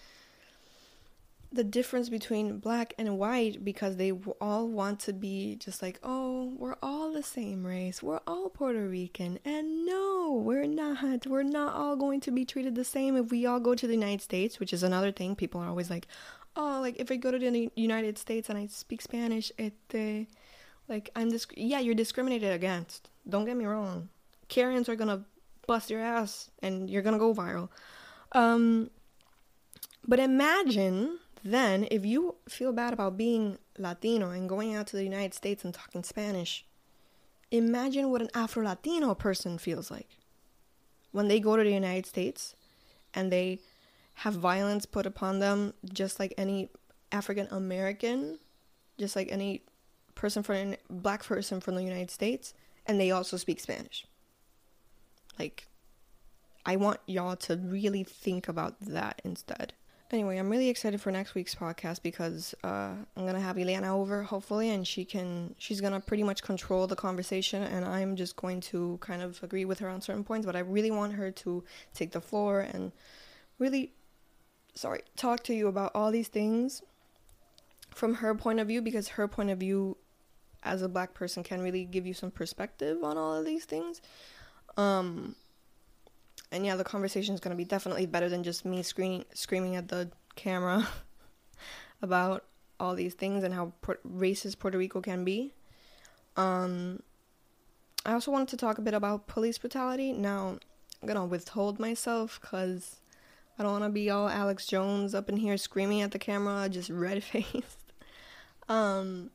the 1.52 1.64
difference 1.64 2.08
between 2.08 2.58
black 2.58 2.92
and 2.98 3.18
white 3.18 3.64
because 3.64 3.96
they 3.96 4.12
all 4.40 4.68
want 4.68 5.00
to 5.00 5.12
be 5.12 5.56
just 5.56 5.80
like, 5.80 5.98
oh, 6.02 6.52
we're 6.58 6.76
all 6.82 7.12
the 7.12 7.22
same 7.22 7.64
race. 7.64 8.02
We're 8.02 8.20
all 8.26 8.50
Puerto 8.50 8.86
Rican. 8.86 9.38
And 9.44 9.86
no, 9.86 10.40
we're 10.44 10.66
not. 10.66 11.26
We're 11.26 11.42
not 11.42 11.74
all 11.74 11.96
going 11.96 12.20
to 12.22 12.30
be 12.30 12.44
treated 12.44 12.74
the 12.74 12.84
same 12.84 13.16
if 13.16 13.30
we 13.30 13.46
all 13.46 13.60
go 13.60 13.74
to 13.74 13.86
the 13.86 13.94
United 13.94 14.22
States, 14.22 14.58
which 14.58 14.72
is 14.72 14.82
another 14.82 15.12
thing. 15.12 15.36
People 15.36 15.60
are 15.60 15.68
always 15.68 15.90
like, 15.90 16.08
oh, 16.56 16.78
like 16.80 16.96
if 16.98 17.10
I 17.10 17.16
go 17.16 17.30
to 17.30 17.38
the 17.38 17.70
United 17.76 18.18
States 18.18 18.48
and 18.48 18.58
I 18.58 18.66
speak 18.66 19.00
Spanish, 19.00 19.52
it, 19.56 19.74
uh, 19.94 20.30
like, 20.88 21.10
I'm 21.16 21.30
disc- 21.30 21.54
yeah, 21.56 21.80
you're 21.80 21.94
discriminated 21.94 22.52
against. 22.52 23.08
Don't 23.28 23.44
get 23.44 23.56
me 23.56 23.66
wrong. 23.66 24.08
Karens 24.48 24.88
are 24.88 24.96
gonna 24.96 25.24
bust 25.66 25.90
your 25.90 26.00
ass 26.00 26.50
and 26.60 26.90
you're 26.90 27.02
gonna 27.02 27.18
go 27.18 27.34
viral. 27.34 27.68
Um, 28.32 28.90
but 30.06 30.20
imagine 30.20 31.18
then 31.46 31.86
if 31.90 32.04
you 32.04 32.36
feel 32.48 32.72
bad 32.72 32.92
about 32.92 33.16
being 33.16 33.58
Latino 33.78 34.30
and 34.30 34.48
going 34.48 34.74
out 34.74 34.86
to 34.88 34.96
the 34.96 35.04
United 35.04 35.34
States 35.34 35.64
and 35.64 35.72
talking 35.72 36.02
Spanish, 36.02 36.64
imagine 37.50 38.10
what 38.10 38.22
an 38.22 38.30
Afro 38.34 38.64
Latino 38.64 39.14
person 39.14 39.58
feels 39.58 39.90
like 39.90 40.18
when 41.12 41.28
they 41.28 41.40
go 41.40 41.56
to 41.56 41.64
the 41.64 41.72
United 41.72 42.06
States 42.06 42.54
and 43.14 43.32
they 43.32 43.60
have 44.14 44.34
violence 44.34 44.86
put 44.86 45.06
upon 45.06 45.38
them 45.38 45.72
just 45.92 46.18
like 46.18 46.34
any 46.36 46.70
African 47.12 47.48
American, 47.50 48.38
just 48.98 49.16
like 49.16 49.28
any 49.30 49.62
person 50.14 50.42
from 50.42 50.56
a 50.56 50.76
black 50.90 51.24
person 51.24 51.60
from 51.60 51.74
the 51.74 51.82
United 51.82 52.10
States, 52.10 52.54
and 52.86 53.00
they 53.00 53.10
also 53.10 53.36
speak 53.36 53.60
Spanish. 53.60 54.06
Like, 55.38 55.66
I 56.64 56.76
want 56.76 57.00
y'all 57.06 57.36
to 57.36 57.56
really 57.56 58.04
think 58.04 58.48
about 58.48 58.80
that 58.80 59.20
instead. 59.24 59.74
Anyway, 60.12 60.36
I'm 60.36 60.48
really 60.48 60.68
excited 60.68 61.00
for 61.00 61.10
next 61.10 61.34
week's 61.34 61.54
podcast 61.56 62.00
because 62.00 62.54
uh, 62.62 62.94
I'm 63.16 63.26
gonna 63.26 63.40
have 63.40 63.56
Ileana 63.56 63.88
over 63.88 64.22
hopefully, 64.22 64.70
and 64.70 64.86
she 64.86 65.04
can 65.04 65.56
she's 65.58 65.80
gonna 65.80 65.98
pretty 65.98 66.22
much 66.22 66.42
control 66.42 66.86
the 66.86 66.94
conversation, 66.94 67.64
and 67.64 67.84
I'm 67.84 68.14
just 68.14 68.36
going 68.36 68.60
to 68.62 68.98
kind 69.00 69.20
of 69.20 69.42
agree 69.42 69.64
with 69.64 69.80
her 69.80 69.88
on 69.88 70.00
certain 70.00 70.22
points. 70.22 70.46
But 70.46 70.54
I 70.54 70.60
really 70.60 70.92
want 70.92 71.14
her 71.14 71.32
to 71.32 71.64
take 71.92 72.12
the 72.12 72.20
floor 72.20 72.60
and 72.60 72.92
really, 73.58 73.94
sorry, 74.74 75.02
talk 75.16 75.42
to 75.44 75.54
you 75.54 75.66
about 75.66 75.90
all 75.94 76.12
these 76.12 76.28
things 76.28 76.82
from 77.90 78.14
her 78.14 78.34
point 78.36 78.60
of 78.60 78.68
view 78.68 78.82
because 78.82 79.08
her 79.08 79.26
point 79.26 79.50
of 79.50 79.58
view 79.58 79.96
as 80.62 80.82
a 80.82 80.88
black 80.88 81.14
person 81.14 81.42
can 81.42 81.62
really 81.62 81.84
give 81.84 82.06
you 82.06 82.14
some 82.14 82.30
perspective 82.30 83.02
on 83.02 83.18
all 83.18 83.34
of 83.34 83.44
these 83.44 83.64
things. 83.64 84.00
Um, 84.76 85.34
and 86.52 86.64
yeah, 86.64 86.76
the 86.76 86.84
conversation 86.84 87.34
is 87.34 87.40
gonna 87.40 87.56
be 87.56 87.64
definitely 87.64 88.06
better 88.06 88.28
than 88.28 88.42
just 88.42 88.64
me 88.64 88.82
screaming 88.82 89.24
screaming 89.34 89.76
at 89.76 89.88
the 89.88 90.10
camera 90.34 90.86
about 92.02 92.44
all 92.78 92.94
these 92.94 93.14
things 93.14 93.42
and 93.42 93.54
how 93.54 93.72
racist 94.06 94.58
Puerto 94.58 94.78
Rico 94.78 95.00
can 95.00 95.24
be. 95.24 95.54
Um, 96.36 97.00
I 98.04 98.12
also 98.12 98.30
wanted 98.30 98.48
to 98.48 98.56
talk 98.56 98.78
a 98.78 98.82
bit 98.82 98.94
about 98.94 99.26
police 99.26 99.58
brutality. 99.58 100.12
Now, 100.12 100.58
I'm 101.02 101.08
gonna 101.08 101.24
withhold 101.24 101.80
myself 101.80 102.38
because 102.40 103.00
I 103.58 103.62
don't 103.62 103.72
want 103.72 103.84
to 103.84 103.90
be 103.90 104.10
all 104.10 104.28
Alex 104.28 104.66
Jones 104.66 105.14
up 105.14 105.28
in 105.28 105.38
here 105.38 105.56
screaming 105.56 106.02
at 106.02 106.10
the 106.10 106.18
camera, 106.18 106.68
just 106.68 106.90
red 106.90 107.22
faced. 107.22 107.92
um, 108.68 109.30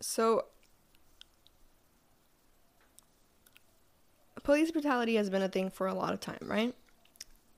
so 0.00 0.46
police 4.44 4.70
brutality 4.70 5.16
has 5.16 5.28
been 5.28 5.42
a 5.42 5.48
thing 5.48 5.70
for 5.70 5.88
a 5.88 5.94
lot 5.94 6.12
of 6.12 6.20
time, 6.20 6.38
right? 6.42 6.74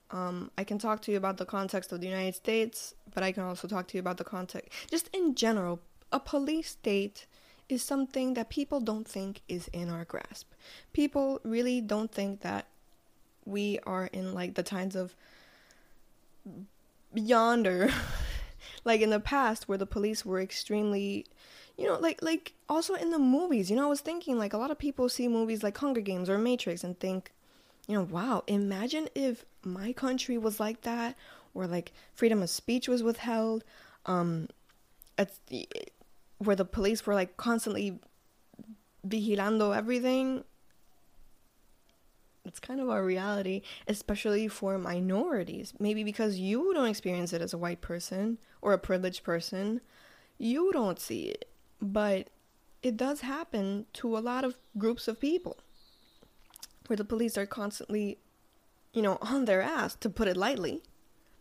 Um, 0.09 0.49
I 0.57 0.63
can 0.63 0.79
talk 0.79 1.01
to 1.03 1.11
you 1.11 1.17
about 1.17 1.37
the 1.37 1.45
context 1.45 1.91
of 1.91 1.99
the 2.01 2.07
United 2.07 2.33
States, 2.33 2.95
but 3.13 3.23
I 3.23 3.31
can 3.31 3.43
also 3.43 3.67
talk 3.67 3.87
to 3.89 3.97
you 3.97 3.99
about 3.99 4.17
the 4.17 4.23
context, 4.23 4.71
just 4.89 5.09
in 5.13 5.35
general. 5.35 5.81
A 6.11 6.19
police 6.19 6.69
state 6.69 7.27
is 7.67 7.83
something 7.83 8.33
that 8.35 8.49
people 8.49 8.79
don't 8.79 9.05
think 9.05 9.41
is 9.49 9.67
in 9.73 9.89
our 9.89 10.05
grasp. 10.05 10.47
People 10.93 11.41
really 11.43 11.81
don't 11.81 12.11
think 12.11 12.39
that 12.41 12.67
we 13.45 13.79
are 13.85 14.05
in 14.13 14.33
like 14.33 14.55
the 14.55 14.63
times 14.63 14.95
of 14.95 15.13
yonder, 17.13 17.89
like 18.85 19.01
in 19.01 19.09
the 19.09 19.19
past, 19.19 19.67
where 19.67 19.77
the 19.77 19.85
police 19.85 20.25
were 20.25 20.39
extremely 20.39 21.25
you 21.77 21.85
know, 21.85 21.97
like 21.99 22.21
like 22.21 22.53
also 22.67 22.95
in 22.95 23.11
the 23.11 23.19
movies, 23.19 23.69
you 23.69 23.75
know, 23.75 23.85
I 23.85 23.89
was 23.89 24.01
thinking 24.01 24.37
like 24.37 24.53
a 24.53 24.57
lot 24.57 24.71
of 24.71 24.79
people 24.79 25.07
see 25.09 25.27
movies 25.27 25.63
like 25.63 25.77
Hunger 25.77 26.01
Games 26.01 26.29
or 26.29 26.37
Matrix 26.37 26.83
and 26.83 26.99
think, 26.99 27.31
you 27.87 27.95
know, 27.95 28.03
wow, 28.03 28.43
imagine 28.47 29.07
if 29.13 29.45
my 29.63 29.93
country 29.93 30.37
was 30.37 30.59
like 30.59 30.81
that 30.81 31.15
or 31.53 31.67
like 31.67 31.93
freedom 32.13 32.41
of 32.41 32.49
speech 32.49 32.87
was 32.87 33.03
withheld, 33.03 33.63
um 34.07 34.47
it's 35.19 35.39
where 36.39 36.55
the 36.55 36.65
police 36.65 37.05
were 37.05 37.13
like 37.13 37.37
constantly 37.37 37.99
vigilando 39.07 39.75
everything. 39.75 40.43
It's 42.43 42.59
kind 42.59 42.79
of 42.79 42.89
our 42.89 43.03
reality, 43.03 43.61
especially 43.87 44.47
for 44.47 44.77
minorities. 44.77 45.73
Maybe 45.79 46.03
because 46.03 46.39
you 46.39 46.73
don't 46.73 46.87
experience 46.87 47.33
it 47.33 47.41
as 47.41 47.53
a 47.53 47.57
white 47.57 47.81
person 47.81 48.37
or 48.61 48.73
a 48.73 48.77
privileged 48.77 49.23
person, 49.23 49.81
you 50.37 50.71
don't 50.71 50.99
see 50.99 51.23
it 51.23 51.49
but 51.81 52.29
it 52.81 52.97
does 52.97 53.21
happen 53.21 53.85
to 53.93 54.17
a 54.17 54.19
lot 54.19 54.43
of 54.43 54.57
groups 54.77 55.07
of 55.07 55.19
people 55.19 55.57
where 56.87 56.97
the 56.97 57.05
police 57.05 57.37
are 57.37 57.45
constantly, 57.45 58.17
you 58.93 59.01
know, 59.01 59.17
on 59.21 59.45
their 59.45 59.61
ass, 59.61 59.95
to 59.95 60.09
put 60.09 60.27
it 60.27 60.37
lightly. 60.37 60.81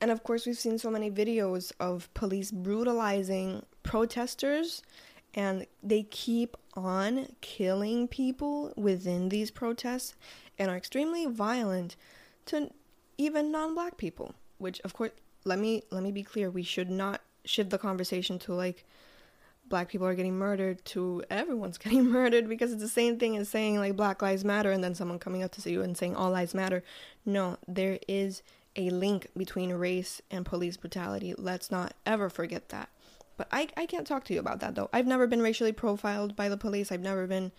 And 0.01 0.11
of 0.11 0.25
course, 0.25 0.45
we've 0.45 0.59
seen 0.59 0.79
so 0.79 0.91
many 0.91 1.11
videos 1.11 1.73
of 1.79 2.13
police 2.15 2.51
brutalizing 2.51 3.65
protesters, 3.83 4.83
and 5.35 5.67
they 5.83 6.03
keep 6.03 6.57
on 6.75 7.29
killing 7.41 8.09
people 8.09 8.73
within 8.77 9.29
these 9.29 9.51
protests 9.51 10.15
and 10.59 10.71
are 10.71 10.77
extremely 10.77 11.27
violent 11.27 11.97
to 12.47 12.71
even 13.19 13.51
non-black 13.51 13.97
people 13.97 14.35
which 14.59 14.81
of 14.81 14.93
course 14.95 15.11
let 15.45 15.59
me 15.59 15.83
let 15.91 16.03
me 16.03 16.13
be 16.13 16.23
clear 16.23 16.51
we 16.51 16.63
should 16.63 16.91
not 16.91 17.21
shift 17.45 17.71
the 17.71 17.79
conversation 17.79 18.39
to 18.39 18.53
like 18.53 18.85
black 19.69 19.89
people 19.89 20.07
are 20.07 20.15
getting 20.15 20.37
murdered 20.37 20.85
to 20.85 21.23
everyone's 21.31 21.79
getting 21.85 22.09
murdered 22.09 22.49
because 22.49 22.73
it's 22.73 22.83
the 22.83 22.89
same 22.89 23.19
thing 23.19 23.37
as 23.37 23.49
saying 23.49 23.79
like 23.79 23.97
black 23.97 24.23
lives 24.23 24.45
matter 24.45 24.71
and 24.71 24.83
then 24.83 24.95
someone 24.95 25.19
coming 25.19 25.43
up 25.43 25.53
to 25.53 25.61
see 25.61 25.73
you 25.73 25.83
and 25.83 25.97
saying 25.97 26.15
all 26.15 26.31
lives 26.31 26.55
matter. 26.55 26.83
No 27.25 27.59
there 27.67 27.99
is 28.09 28.43
a 28.77 28.91
link 28.91 29.29
between 29.37 29.73
race 29.73 30.21
and 30.31 30.45
police 30.45 30.77
brutality. 30.77 31.35
Let's 31.37 31.71
not 31.71 31.95
ever 32.05 32.29
forget 32.29 32.69
that. 32.69 32.91
But 33.39 33.49
I, 33.51 33.69
I 33.77 33.87
can't 33.87 34.07
talk 34.07 34.25
to 34.25 34.35
you 34.35 34.41
about 34.41 34.61
that 34.61 34.75
though. 34.75 34.91
I've 34.93 35.07
never 35.07 35.27
been 35.27 35.43
racially 35.43 35.73
profiled 35.73 36.37
by 36.37 36.49
the 36.49 36.57
police. 36.57 36.93
I've 36.93 37.01
never 37.01 37.27
been 37.27 37.53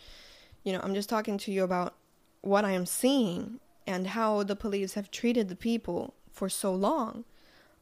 you 0.64 0.74
know 0.74 0.82
i'm 0.84 0.94
just 0.94 1.08
talking 1.08 1.38
to 1.38 1.52
you 1.52 1.64
about 1.64 1.94
what 2.42 2.66
i 2.66 2.72
am 2.72 2.86
seeing 2.86 3.60
and 3.88 4.08
how 4.08 4.44
the 4.44 4.56
police 4.56 4.96
have 4.96 5.10
treated 5.10 5.48
the 5.48 5.56
people 5.56 6.14
for 6.32 6.50
so 6.50 6.74
long. 6.74 7.24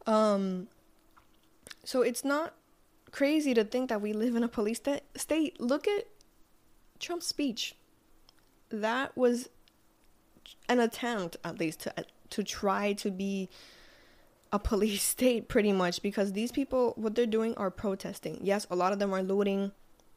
Um, 0.05 0.67
so 1.83 2.03
it's 2.03 2.23
not 2.23 2.53
crazy 3.11 3.53
to 3.53 3.63
think 3.63 3.89
that 3.89 4.01
we 4.01 4.13
live 4.13 4.35
in 4.35 4.43
a 4.43 4.47
police 4.47 4.77
sta- 4.77 5.01
state. 5.15 5.59
Look 5.59 5.87
at 5.87 6.05
Trump's 6.99 7.27
speech. 7.27 7.75
That 8.69 9.15
was 9.17 9.49
an 10.67 10.79
attempt, 10.79 11.37
at 11.43 11.59
least, 11.59 11.81
to 11.81 11.93
to 12.31 12.43
try 12.43 12.93
to 12.93 13.11
be 13.11 13.49
a 14.51 14.59
police 14.59 15.03
state, 15.15 15.47
pretty 15.47 15.71
much, 15.71 16.01
because 16.01 16.33
these 16.33 16.51
people, 16.51 16.93
what 16.95 17.15
they're 17.15 17.25
doing, 17.25 17.55
are 17.55 17.71
protesting. 17.71 18.39
Yes, 18.41 18.65
a 18.69 18.75
lot 18.75 18.93
of 18.93 18.99
them 18.99 19.13
are 19.13 19.23
looting. 19.23 19.71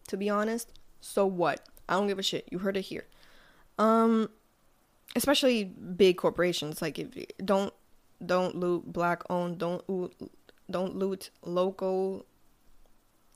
To 0.08 0.16
be 0.16 0.30
honest, 0.30 0.72
so 1.00 1.26
what? 1.26 1.60
I 1.86 1.94
don't 1.94 2.06
give 2.06 2.18
a 2.18 2.22
shit. 2.22 2.48
You 2.50 2.58
heard 2.60 2.78
it 2.78 2.82
here. 2.82 3.06
Um, 3.78 4.30
especially 5.14 5.64
big 5.64 6.16
corporations. 6.16 6.80
Like, 6.80 6.98
if 6.98 7.08
don't 7.44 7.74
don't 8.24 8.56
loot 8.56 8.92
black 8.92 9.22
owned. 9.30 9.58
Don't 9.58 9.82
don't 10.70 10.96
loot 10.96 11.30
local. 11.42 12.24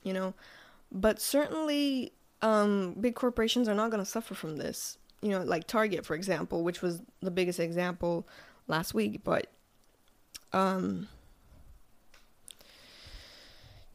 You 0.03 0.13
know, 0.13 0.33
but 0.91 1.19
certainly, 1.19 2.13
um, 2.41 2.95
big 2.99 3.15
corporations 3.15 3.67
are 3.67 3.75
not 3.75 3.91
gonna 3.91 4.05
suffer 4.05 4.33
from 4.33 4.57
this. 4.57 4.97
You 5.21 5.29
know, 5.29 5.43
like 5.43 5.67
Target, 5.67 6.05
for 6.05 6.15
example, 6.15 6.63
which 6.63 6.81
was 6.81 7.01
the 7.21 7.31
biggest 7.31 7.59
example 7.59 8.27
last 8.67 8.93
week. 8.93 9.23
But, 9.23 9.47
um, 10.51 11.07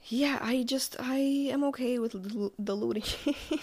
yeah, 0.04 0.38
I 0.40 0.62
just 0.62 0.96
I 0.98 1.18
am 1.18 1.62
okay 1.64 1.98
with 1.98 2.12
the 2.58 2.76
looting. 2.76 3.04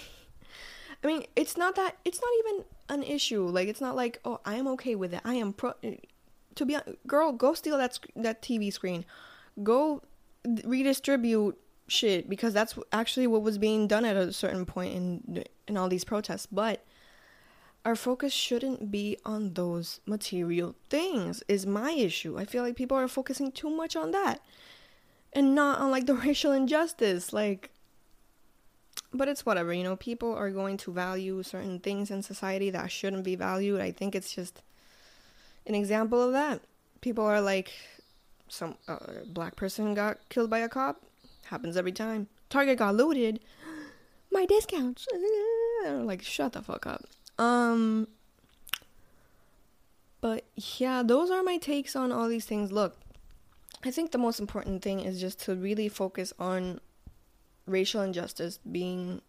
I 1.04 1.08
mean, 1.08 1.24
it's 1.36 1.58
not 1.58 1.76
that 1.76 1.98
it's 2.06 2.22
not 2.22 2.32
even 2.40 2.66
an 2.90 3.04
issue. 3.04 3.46
Like 3.48 3.68
it's 3.68 3.82
not 3.82 3.96
like, 3.96 4.20
"Oh, 4.26 4.40
I 4.46 4.56
am 4.56 4.68
okay 4.70 4.96
with 4.96 5.14
it. 5.14 5.22
I 5.26 5.36
am 5.36 5.54
pro 5.54 5.74
to 6.56 6.66
be 6.66 6.78
girl, 7.08 7.32
go 7.32 7.54
steal 7.54 7.78
that 7.78 8.00
that 8.16 8.42
TV 8.42 8.72
screen. 8.72 9.06
Go 9.64 10.02
redistribute 10.64 11.58
shit 11.88 12.30
because 12.30 12.54
that's 12.54 12.78
actually 12.92 13.28
what 13.28 13.44
was 13.44 13.58
being 13.58 13.88
done 13.88 14.06
at 14.06 14.16
a 14.16 14.34
certain 14.34 14.66
point 14.66 14.96
in 14.96 15.44
in 15.68 15.78
all 15.78 15.90
these 15.90 16.04
protests, 16.04 16.46
but 16.46 16.84
our 17.84 17.96
focus 17.96 18.34
shouldn't 18.34 18.90
be 18.90 19.18
on 19.26 19.54
those 19.54 20.00
material 20.08 20.76
things 20.90 21.44
is 21.48 21.66
my 21.66 21.92
issue. 21.92 22.38
I 22.38 22.46
feel 22.46 22.64
like 22.64 22.76
people 22.76 22.98
are 22.98 23.08
focusing 23.08 23.52
too 23.52 23.70
much 23.70 23.96
on 23.96 24.12
that 24.12 24.42
and 25.34 25.54
not 25.54 25.80
on 25.80 25.92
like 25.92 26.06
the 26.08 26.16
racial 26.16 26.52
injustice 26.52 27.32
like 27.32 27.70
but 29.14 29.28
it's 29.28 29.46
whatever, 29.46 29.74
you 29.74 29.84
know, 29.84 29.96
people 29.96 30.34
are 30.34 30.50
going 30.50 30.78
to 30.78 30.92
value 30.92 31.42
certain 31.44 31.80
things 31.80 32.12
in 32.12 32.22
society 32.22 32.70
that 32.70 32.92
shouldn't 32.92 33.24
be 33.24 33.36
valued. 33.36 33.80
I 33.80 33.92
think 33.92 34.14
it's 34.14 34.34
just 34.34 34.62
an 35.66 35.76
example 35.76 36.22
of 36.22 36.34
that. 36.34 36.62
People 37.02 37.26
are 37.26 37.42
like 37.42 37.72
some 38.48 38.76
uh, 38.88 38.98
black 39.28 39.56
person 39.56 39.94
got 39.94 40.18
killed 40.30 40.50
by 40.50 40.60
a 40.60 40.70
cop. 40.70 41.02
Happens 41.46 41.78
every 41.78 41.92
time. 41.92 42.28
Target 42.50 42.78
got 42.78 42.96
looted. 42.96 43.40
My 44.32 44.46
discounts. 44.46 45.08
like 45.86 46.22
shut 46.22 46.54
the 46.54 46.62
fuck 46.62 46.86
up. 46.86 47.06
Um 47.38 48.08
but 50.22 50.44
yeah, 50.78 51.04
those 51.04 51.30
are 51.30 51.44
my 51.44 51.58
takes 51.58 51.96
on 51.96 52.12
all 52.12 52.28
these 52.28 52.46
things. 52.46 52.72
Look, 52.72 52.98
I 53.84 53.92
think 53.92 54.12
the 54.12 54.18
most 54.18 54.40
important 54.40 54.82
thing 54.82 55.00
is 55.00 55.22
just 55.22 55.40
to 55.42 55.54
really 55.56 55.88
focus 55.88 56.34
on 56.40 56.80
racial 57.68 58.02
injustice 58.02 58.58
being 58.58 59.22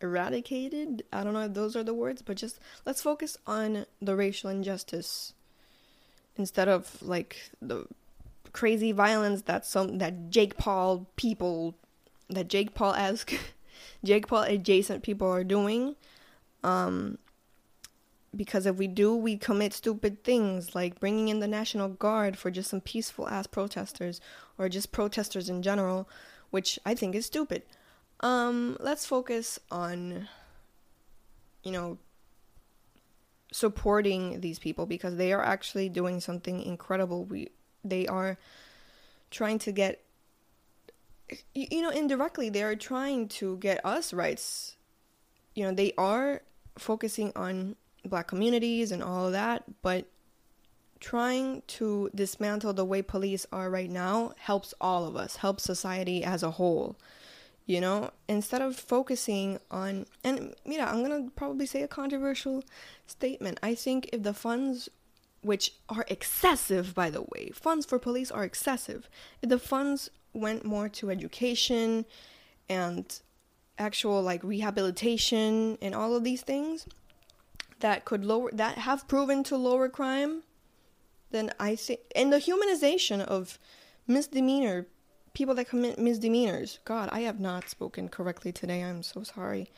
eradicated. 0.00 1.02
I 1.12 1.24
don't 1.24 1.32
know 1.32 1.40
if 1.40 1.54
those 1.54 1.74
are 1.74 1.82
the 1.82 1.92
words, 1.92 2.22
but 2.22 2.36
just 2.36 2.60
let's 2.84 3.02
focus 3.02 3.36
on 3.48 3.86
the 4.00 4.14
racial 4.14 4.48
injustice 4.48 5.32
instead 6.36 6.68
of 6.68 7.02
like 7.02 7.50
the 7.60 7.86
crazy 8.56 8.90
violence 8.90 9.42
that 9.42 9.66
some 9.66 9.98
that 9.98 10.30
Jake 10.30 10.56
Paul 10.56 11.06
people 11.16 11.76
that 12.30 12.48
Jake 12.48 12.74
Paul 12.74 12.94
esque 12.94 13.34
Jake 14.04 14.26
Paul 14.26 14.42
adjacent 14.42 15.02
people 15.02 15.28
are 15.28 15.44
doing. 15.44 15.94
Um 16.64 17.18
because 18.34 18.66
if 18.66 18.76
we 18.76 18.86
do, 18.86 19.14
we 19.14 19.36
commit 19.36 19.72
stupid 19.72 20.24
things 20.24 20.74
like 20.74 21.00
bringing 21.00 21.28
in 21.28 21.40
the 21.40 21.48
National 21.48 21.88
Guard 21.88 22.36
for 22.36 22.50
just 22.50 22.70
some 22.70 22.80
peaceful 22.80 23.28
ass 23.28 23.46
protesters 23.46 24.20
or 24.58 24.68
just 24.68 24.92
protesters 24.92 25.48
in 25.48 25.62
general, 25.62 26.08
which 26.50 26.78
I 26.84 26.94
think 26.94 27.14
is 27.14 27.26
stupid. 27.26 27.62
Um, 28.20 28.76
let's 28.80 29.06
focus 29.06 29.58
on, 29.70 30.28
you 31.62 31.72
know, 31.72 31.98
supporting 33.52 34.40
these 34.40 34.58
people 34.58 34.84
because 34.84 35.16
they 35.16 35.32
are 35.32 35.42
actually 35.42 35.88
doing 35.88 36.20
something 36.20 36.62
incredible. 36.62 37.24
We 37.24 37.50
they 37.88 38.06
are 38.06 38.38
trying 39.30 39.58
to 39.60 39.72
get 39.72 40.02
you, 41.54 41.66
you 41.70 41.82
know 41.82 41.90
indirectly 41.90 42.48
they 42.50 42.62
are 42.62 42.76
trying 42.76 43.28
to 43.28 43.56
get 43.58 43.84
us 43.84 44.12
rights. 44.12 44.76
You 45.54 45.64
know, 45.64 45.72
they 45.72 45.92
are 45.96 46.42
focusing 46.78 47.32
on 47.34 47.76
black 48.04 48.28
communities 48.28 48.92
and 48.92 49.02
all 49.02 49.26
of 49.26 49.32
that, 49.32 49.64
but 49.80 50.06
trying 51.00 51.62
to 51.66 52.10
dismantle 52.14 52.74
the 52.74 52.84
way 52.84 53.02
police 53.02 53.46
are 53.52 53.70
right 53.70 53.90
now 53.90 54.32
helps 54.38 54.74
all 54.80 55.06
of 55.06 55.16
us, 55.16 55.36
helps 55.36 55.64
society 55.64 56.22
as 56.22 56.42
a 56.42 56.52
whole 56.52 56.96
you 57.66 57.80
know 57.80 58.10
instead 58.28 58.62
of 58.62 58.76
focusing 58.76 59.58
on 59.70 60.06
and 60.24 60.54
yeah 60.64 60.90
i'm 60.90 61.02
gonna 61.02 61.28
probably 61.34 61.66
say 61.66 61.82
a 61.82 61.88
controversial 61.88 62.64
statement 63.06 63.58
i 63.62 63.74
think 63.74 64.08
if 64.12 64.22
the 64.22 64.32
funds 64.32 64.88
which 65.46 65.72
are 65.88 66.04
excessive 66.08 66.94
by 66.94 67.08
the 67.10 67.22
way 67.22 67.50
funds 67.54 67.86
for 67.86 67.98
police 67.98 68.30
are 68.30 68.44
excessive 68.44 69.08
the 69.40 69.58
funds 69.58 70.10
went 70.32 70.64
more 70.64 70.88
to 70.88 71.10
education 71.10 72.04
and 72.68 73.20
actual 73.78 74.22
like 74.22 74.42
rehabilitation 74.42 75.78
and 75.80 75.94
all 75.94 76.14
of 76.14 76.24
these 76.24 76.42
things 76.42 76.86
that 77.80 78.04
could 78.04 78.24
lower 78.24 78.50
that 78.52 78.78
have 78.78 79.06
proven 79.06 79.42
to 79.44 79.56
lower 79.56 79.88
crime 79.88 80.42
then 81.30 81.50
i 81.60 81.74
think 81.74 82.00
and 82.14 82.32
the 82.32 82.38
humanization 82.38 83.20
of 83.20 83.58
misdemeanor 84.06 84.86
people 85.36 85.54
that 85.54 85.68
commit 85.68 85.98
misdemeanors. 85.98 86.78
God, 86.86 87.10
I 87.12 87.20
have 87.20 87.38
not 87.38 87.68
spoken 87.68 88.08
correctly 88.08 88.52
today. 88.52 88.82
I'm 88.82 89.02
so 89.02 89.22
sorry. 89.22 89.70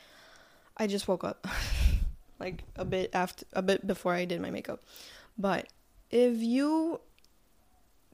I 0.76 0.87
just 0.87 1.09
woke 1.09 1.24
up 1.24 1.48
like 2.38 2.62
a 2.76 2.85
bit 2.85 3.11
after 3.12 3.44
a 3.52 3.61
bit 3.61 3.85
before 3.85 4.14
I 4.14 4.24
did 4.24 4.40
my 4.40 4.50
makeup. 4.50 4.85
But 5.38 5.68
if 6.11 6.42
you 6.42 7.01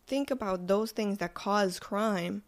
think 0.06 0.30
about 0.30 0.66
those 0.66 0.92
things 0.92 1.18
that 1.18 1.34
cause 1.34 1.80
crime 1.80 2.42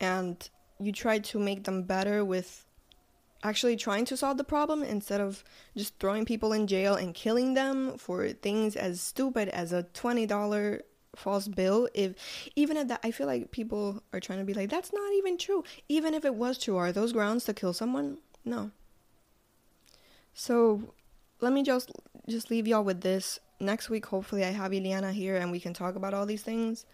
and 0.00 0.48
you 0.80 0.92
try 0.92 1.18
to 1.18 1.38
make 1.38 1.64
them 1.64 1.82
better 1.82 2.24
with 2.24 2.64
actually 3.42 3.76
trying 3.76 4.04
to 4.06 4.16
solve 4.16 4.38
the 4.38 4.44
problem 4.44 4.82
instead 4.82 5.20
of 5.20 5.44
just 5.76 5.98
throwing 5.98 6.24
people 6.24 6.52
in 6.52 6.66
jail 6.66 6.94
and 6.94 7.14
killing 7.14 7.54
them 7.54 7.96
for 7.98 8.28
things 8.30 8.76
as 8.76 9.00
stupid 9.00 9.48
as 9.48 9.72
a 9.72 9.82
$20 9.94 10.80
false 11.16 11.48
bill 11.48 11.88
if 11.92 12.14
even 12.54 12.76
if 12.76 12.86
that 12.86 13.00
i 13.02 13.10
feel 13.10 13.26
like 13.26 13.50
people 13.50 14.00
are 14.12 14.20
trying 14.20 14.38
to 14.38 14.44
be 14.44 14.54
like 14.54 14.70
that's 14.70 14.92
not 14.92 15.12
even 15.14 15.36
true. 15.36 15.64
Even 15.88 16.14
if 16.14 16.24
it 16.24 16.34
was 16.34 16.56
true 16.56 16.76
are 16.76 16.92
those 16.92 17.12
grounds 17.12 17.44
to 17.44 17.52
kill 17.52 17.72
someone? 17.72 18.18
No. 18.44 18.70
So 20.32 20.94
let 21.40 21.52
me 21.52 21.62
just 21.62 21.90
just 22.28 22.50
leave 22.50 22.66
y'all 22.66 22.84
with 22.84 23.00
this. 23.00 23.38
Next 23.62 23.90
week 23.90 24.06
hopefully 24.06 24.42
i 24.44 24.50
have 24.50 24.72
Eliana 24.72 25.12
here 25.12 25.36
and 25.36 25.50
we 25.50 25.60
can 25.60 25.74
talk 25.74 25.94
about 25.96 26.14
all 26.14 26.26
these 26.26 26.42
things. 26.42 26.86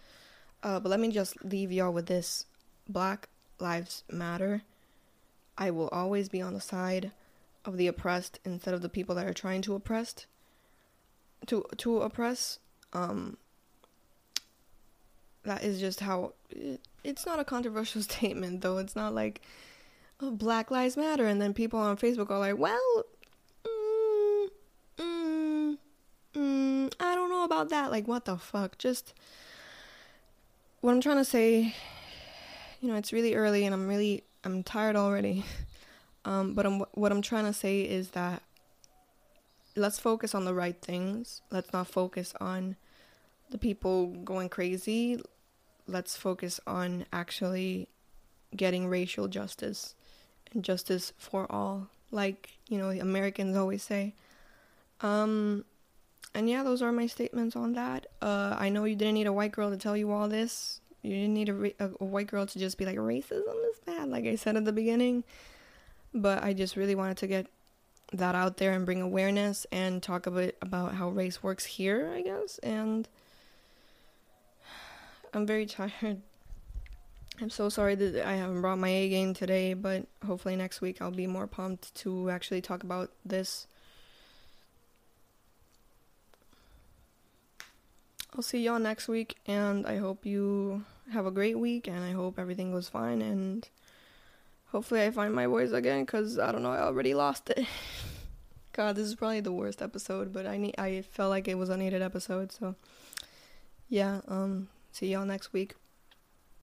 Uh, 0.63 0.79
but 0.79 0.89
let 0.89 0.99
me 0.99 1.11
just 1.11 1.43
leave 1.45 1.71
y'all 1.71 1.93
with 1.93 2.07
this. 2.07 2.45
Black 2.89 3.29
lives 3.59 4.03
matter. 4.11 4.63
I 5.57 5.71
will 5.71 5.89
always 5.89 6.29
be 6.29 6.41
on 6.41 6.53
the 6.53 6.61
side 6.61 7.11
of 7.65 7.77
the 7.77 7.87
oppressed 7.87 8.39
instead 8.45 8.73
of 8.73 8.81
the 8.81 8.89
people 8.89 9.15
that 9.15 9.27
are 9.27 9.33
trying 9.33 9.61
to 9.63 9.75
oppress 9.75 10.25
to 11.47 11.65
to 11.77 12.01
oppress. 12.01 12.59
Um 12.93 13.37
that 15.43 15.63
is 15.63 15.79
just 15.79 16.01
how 16.01 16.33
it, 16.49 16.81
it's 17.03 17.25
not 17.25 17.39
a 17.39 17.45
controversial 17.45 18.01
statement 18.03 18.61
though. 18.61 18.77
It's 18.77 18.95
not 18.95 19.13
like 19.13 19.41
oh, 20.21 20.31
black 20.31 20.71
lives 20.71 20.97
matter. 20.97 21.25
And 21.25 21.41
then 21.41 21.53
people 21.53 21.79
on 21.79 21.97
facebook 21.97 22.29
are 22.31 22.39
like 22.39 22.57
well 22.57 23.03
mm, 23.65 24.47
mm, 24.97 25.77
mm, 26.37 26.93
i 26.99 27.15
don't 27.15 27.29
know 27.29 27.43
about 27.43 27.69
that. 27.69 27.91
Like 27.91 28.07
what 28.07 28.25
the 28.25 28.37
fuck? 28.37 28.77
Just 28.77 29.13
what 30.81 30.91
i'm 30.91 31.01
trying 31.01 31.17
to 31.17 31.25
say 31.25 31.73
you 32.81 32.87
know 32.87 32.95
it's 32.95 33.11
really 33.11 33.33
early 33.33 33.65
and 33.65 33.73
i'm 33.73 33.87
really 33.87 34.23
i'm 34.43 34.63
tired 34.63 34.95
already. 34.95 35.45
Um, 36.25 36.55
but 36.55 36.65
I'm, 36.65 36.79
what 36.91 37.13
i'm 37.13 37.21
trying 37.21 37.45
to 37.45 37.53
say 37.53 37.83
is 37.83 38.09
that 38.09 38.43
let's 39.77 39.97
focus 39.97 40.35
on 40.35 40.43
the 40.43 40.53
right 40.53 40.75
things. 40.81 41.41
Let's 41.51 41.71
not 41.71 41.87
focus 41.87 42.33
on 42.41 42.75
the 43.49 43.57
people 43.57 44.07
going 44.07 44.49
crazy. 44.49 45.21
Let's 45.87 46.17
focus 46.17 46.59
on 46.67 47.05
actually 47.13 47.87
getting 48.57 48.89
racial 48.89 49.29
justice 49.29 49.95
and 50.53 50.65
justice 50.65 51.13
for 51.17 51.49
all. 51.49 51.87
Like 52.11 52.57
you 52.67 52.77
know 52.77 52.89
americans 52.89 53.55
always 53.55 53.83
say. 53.83 54.13
Um 54.99 55.63
and 56.33 56.49
yeah, 56.49 56.63
those 56.63 56.81
are 56.81 56.91
my 56.91 57.07
statements 57.07 57.55
on 57.55 57.73
that. 57.73 58.07
Uh, 58.21 58.55
I 58.57 58.69
know 58.69 58.83
you 58.85 58.95
didn't 58.95 59.15
need 59.15 59.27
a 59.27 59.33
white 59.33 59.51
girl 59.51 59.69
to 59.69 59.77
tell 59.77 59.97
you 59.97 60.11
all 60.11 60.27
this. 60.27 60.81
You 61.01 61.11
didn't 61.11 61.33
need 61.33 61.49
a, 61.49 61.85
a, 61.85 61.91
a 62.01 62.05
white 62.05 62.27
girl 62.27 62.45
to 62.45 62.59
just 62.59 62.77
be 62.77 62.85
like 62.85 62.97
racism 62.97 63.55
is 63.71 63.79
bad, 63.85 64.09
like 64.09 64.25
I 64.25 64.35
said 64.35 64.57
at 64.57 64.65
the 64.65 64.73
beginning. 64.73 65.23
But 66.13 66.43
I 66.43 66.53
just 66.53 66.75
really 66.75 66.95
wanted 66.95 67.17
to 67.17 67.27
get 67.27 67.47
that 68.13 68.35
out 68.35 68.57
there 68.57 68.71
and 68.71 68.85
bring 68.85 69.01
awareness 69.01 69.65
and 69.71 70.01
talk 70.01 70.27
a 70.27 70.31
bit 70.31 70.57
about 70.61 70.95
how 70.95 71.09
race 71.09 71.43
works 71.43 71.65
here, 71.65 72.11
I 72.13 72.21
guess. 72.21 72.57
And 72.59 73.07
I'm 75.33 75.45
very 75.45 75.65
tired. 75.65 76.21
I'm 77.39 77.51
so 77.51 77.69
sorry 77.69 77.93
that 77.95 78.27
I 78.27 78.33
haven't 78.33 78.61
brought 78.61 78.79
my 78.79 78.89
A 78.89 79.09
game 79.09 79.33
today, 79.33 79.75
but 79.75 80.07
hopefully 80.25 80.55
next 80.55 80.81
week 80.81 81.01
I'll 81.01 81.11
be 81.11 81.27
more 81.27 81.45
pumped 81.45 81.93
to 81.95 82.31
actually 82.31 82.61
talk 82.61 82.83
about 82.83 83.11
this. 83.23 83.67
I'll 88.35 88.41
see 88.41 88.59
y'all 88.59 88.79
next 88.79 89.07
week, 89.07 89.37
and 89.47 89.87
I 89.87 89.97
hope 89.97 90.25
you 90.25 90.83
have 91.11 91.25
a 91.25 91.31
great 91.31 91.57
week, 91.57 91.87
and 91.87 92.03
I 92.03 92.11
hope 92.11 92.37
everything 92.37 92.71
goes 92.71 92.89
fine, 92.89 93.21
and 93.21 93.67
hopefully 94.67 95.03
I 95.03 95.11
find 95.11 95.33
my 95.33 95.47
voice 95.47 95.71
again, 95.71 96.03
because 96.03 96.37
I 96.37 96.51
don't 96.51 96.63
know, 96.63 96.71
I 96.71 96.81
already 96.81 97.13
lost 97.13 97.49
it. 97.49 97.65
God, 98.73 98.95
this 98.95 99.07
is 99.07 99.15
probably 99.15 99.39
the 99.39 99.51
worst 99.51 99.81
episode, 99.81 100.31
but 100.31 100.45
I 100.45 100.57
need 100.57 100.75
I 100.77 101.01
felt 101.01 101.31
like 101.31 101.47
it 101.47 101.57
was 101.57 101.69
a 101.69 101.77
needed 101.77 102.03
episode, 102.03 102.51
so 102.51 102.75
yeah, 103.89 104.21
um 104.27 104.67
see 104.91 105.07
y'all 105.07 105.25
next 105.25 105.51
week. 105.51 105.73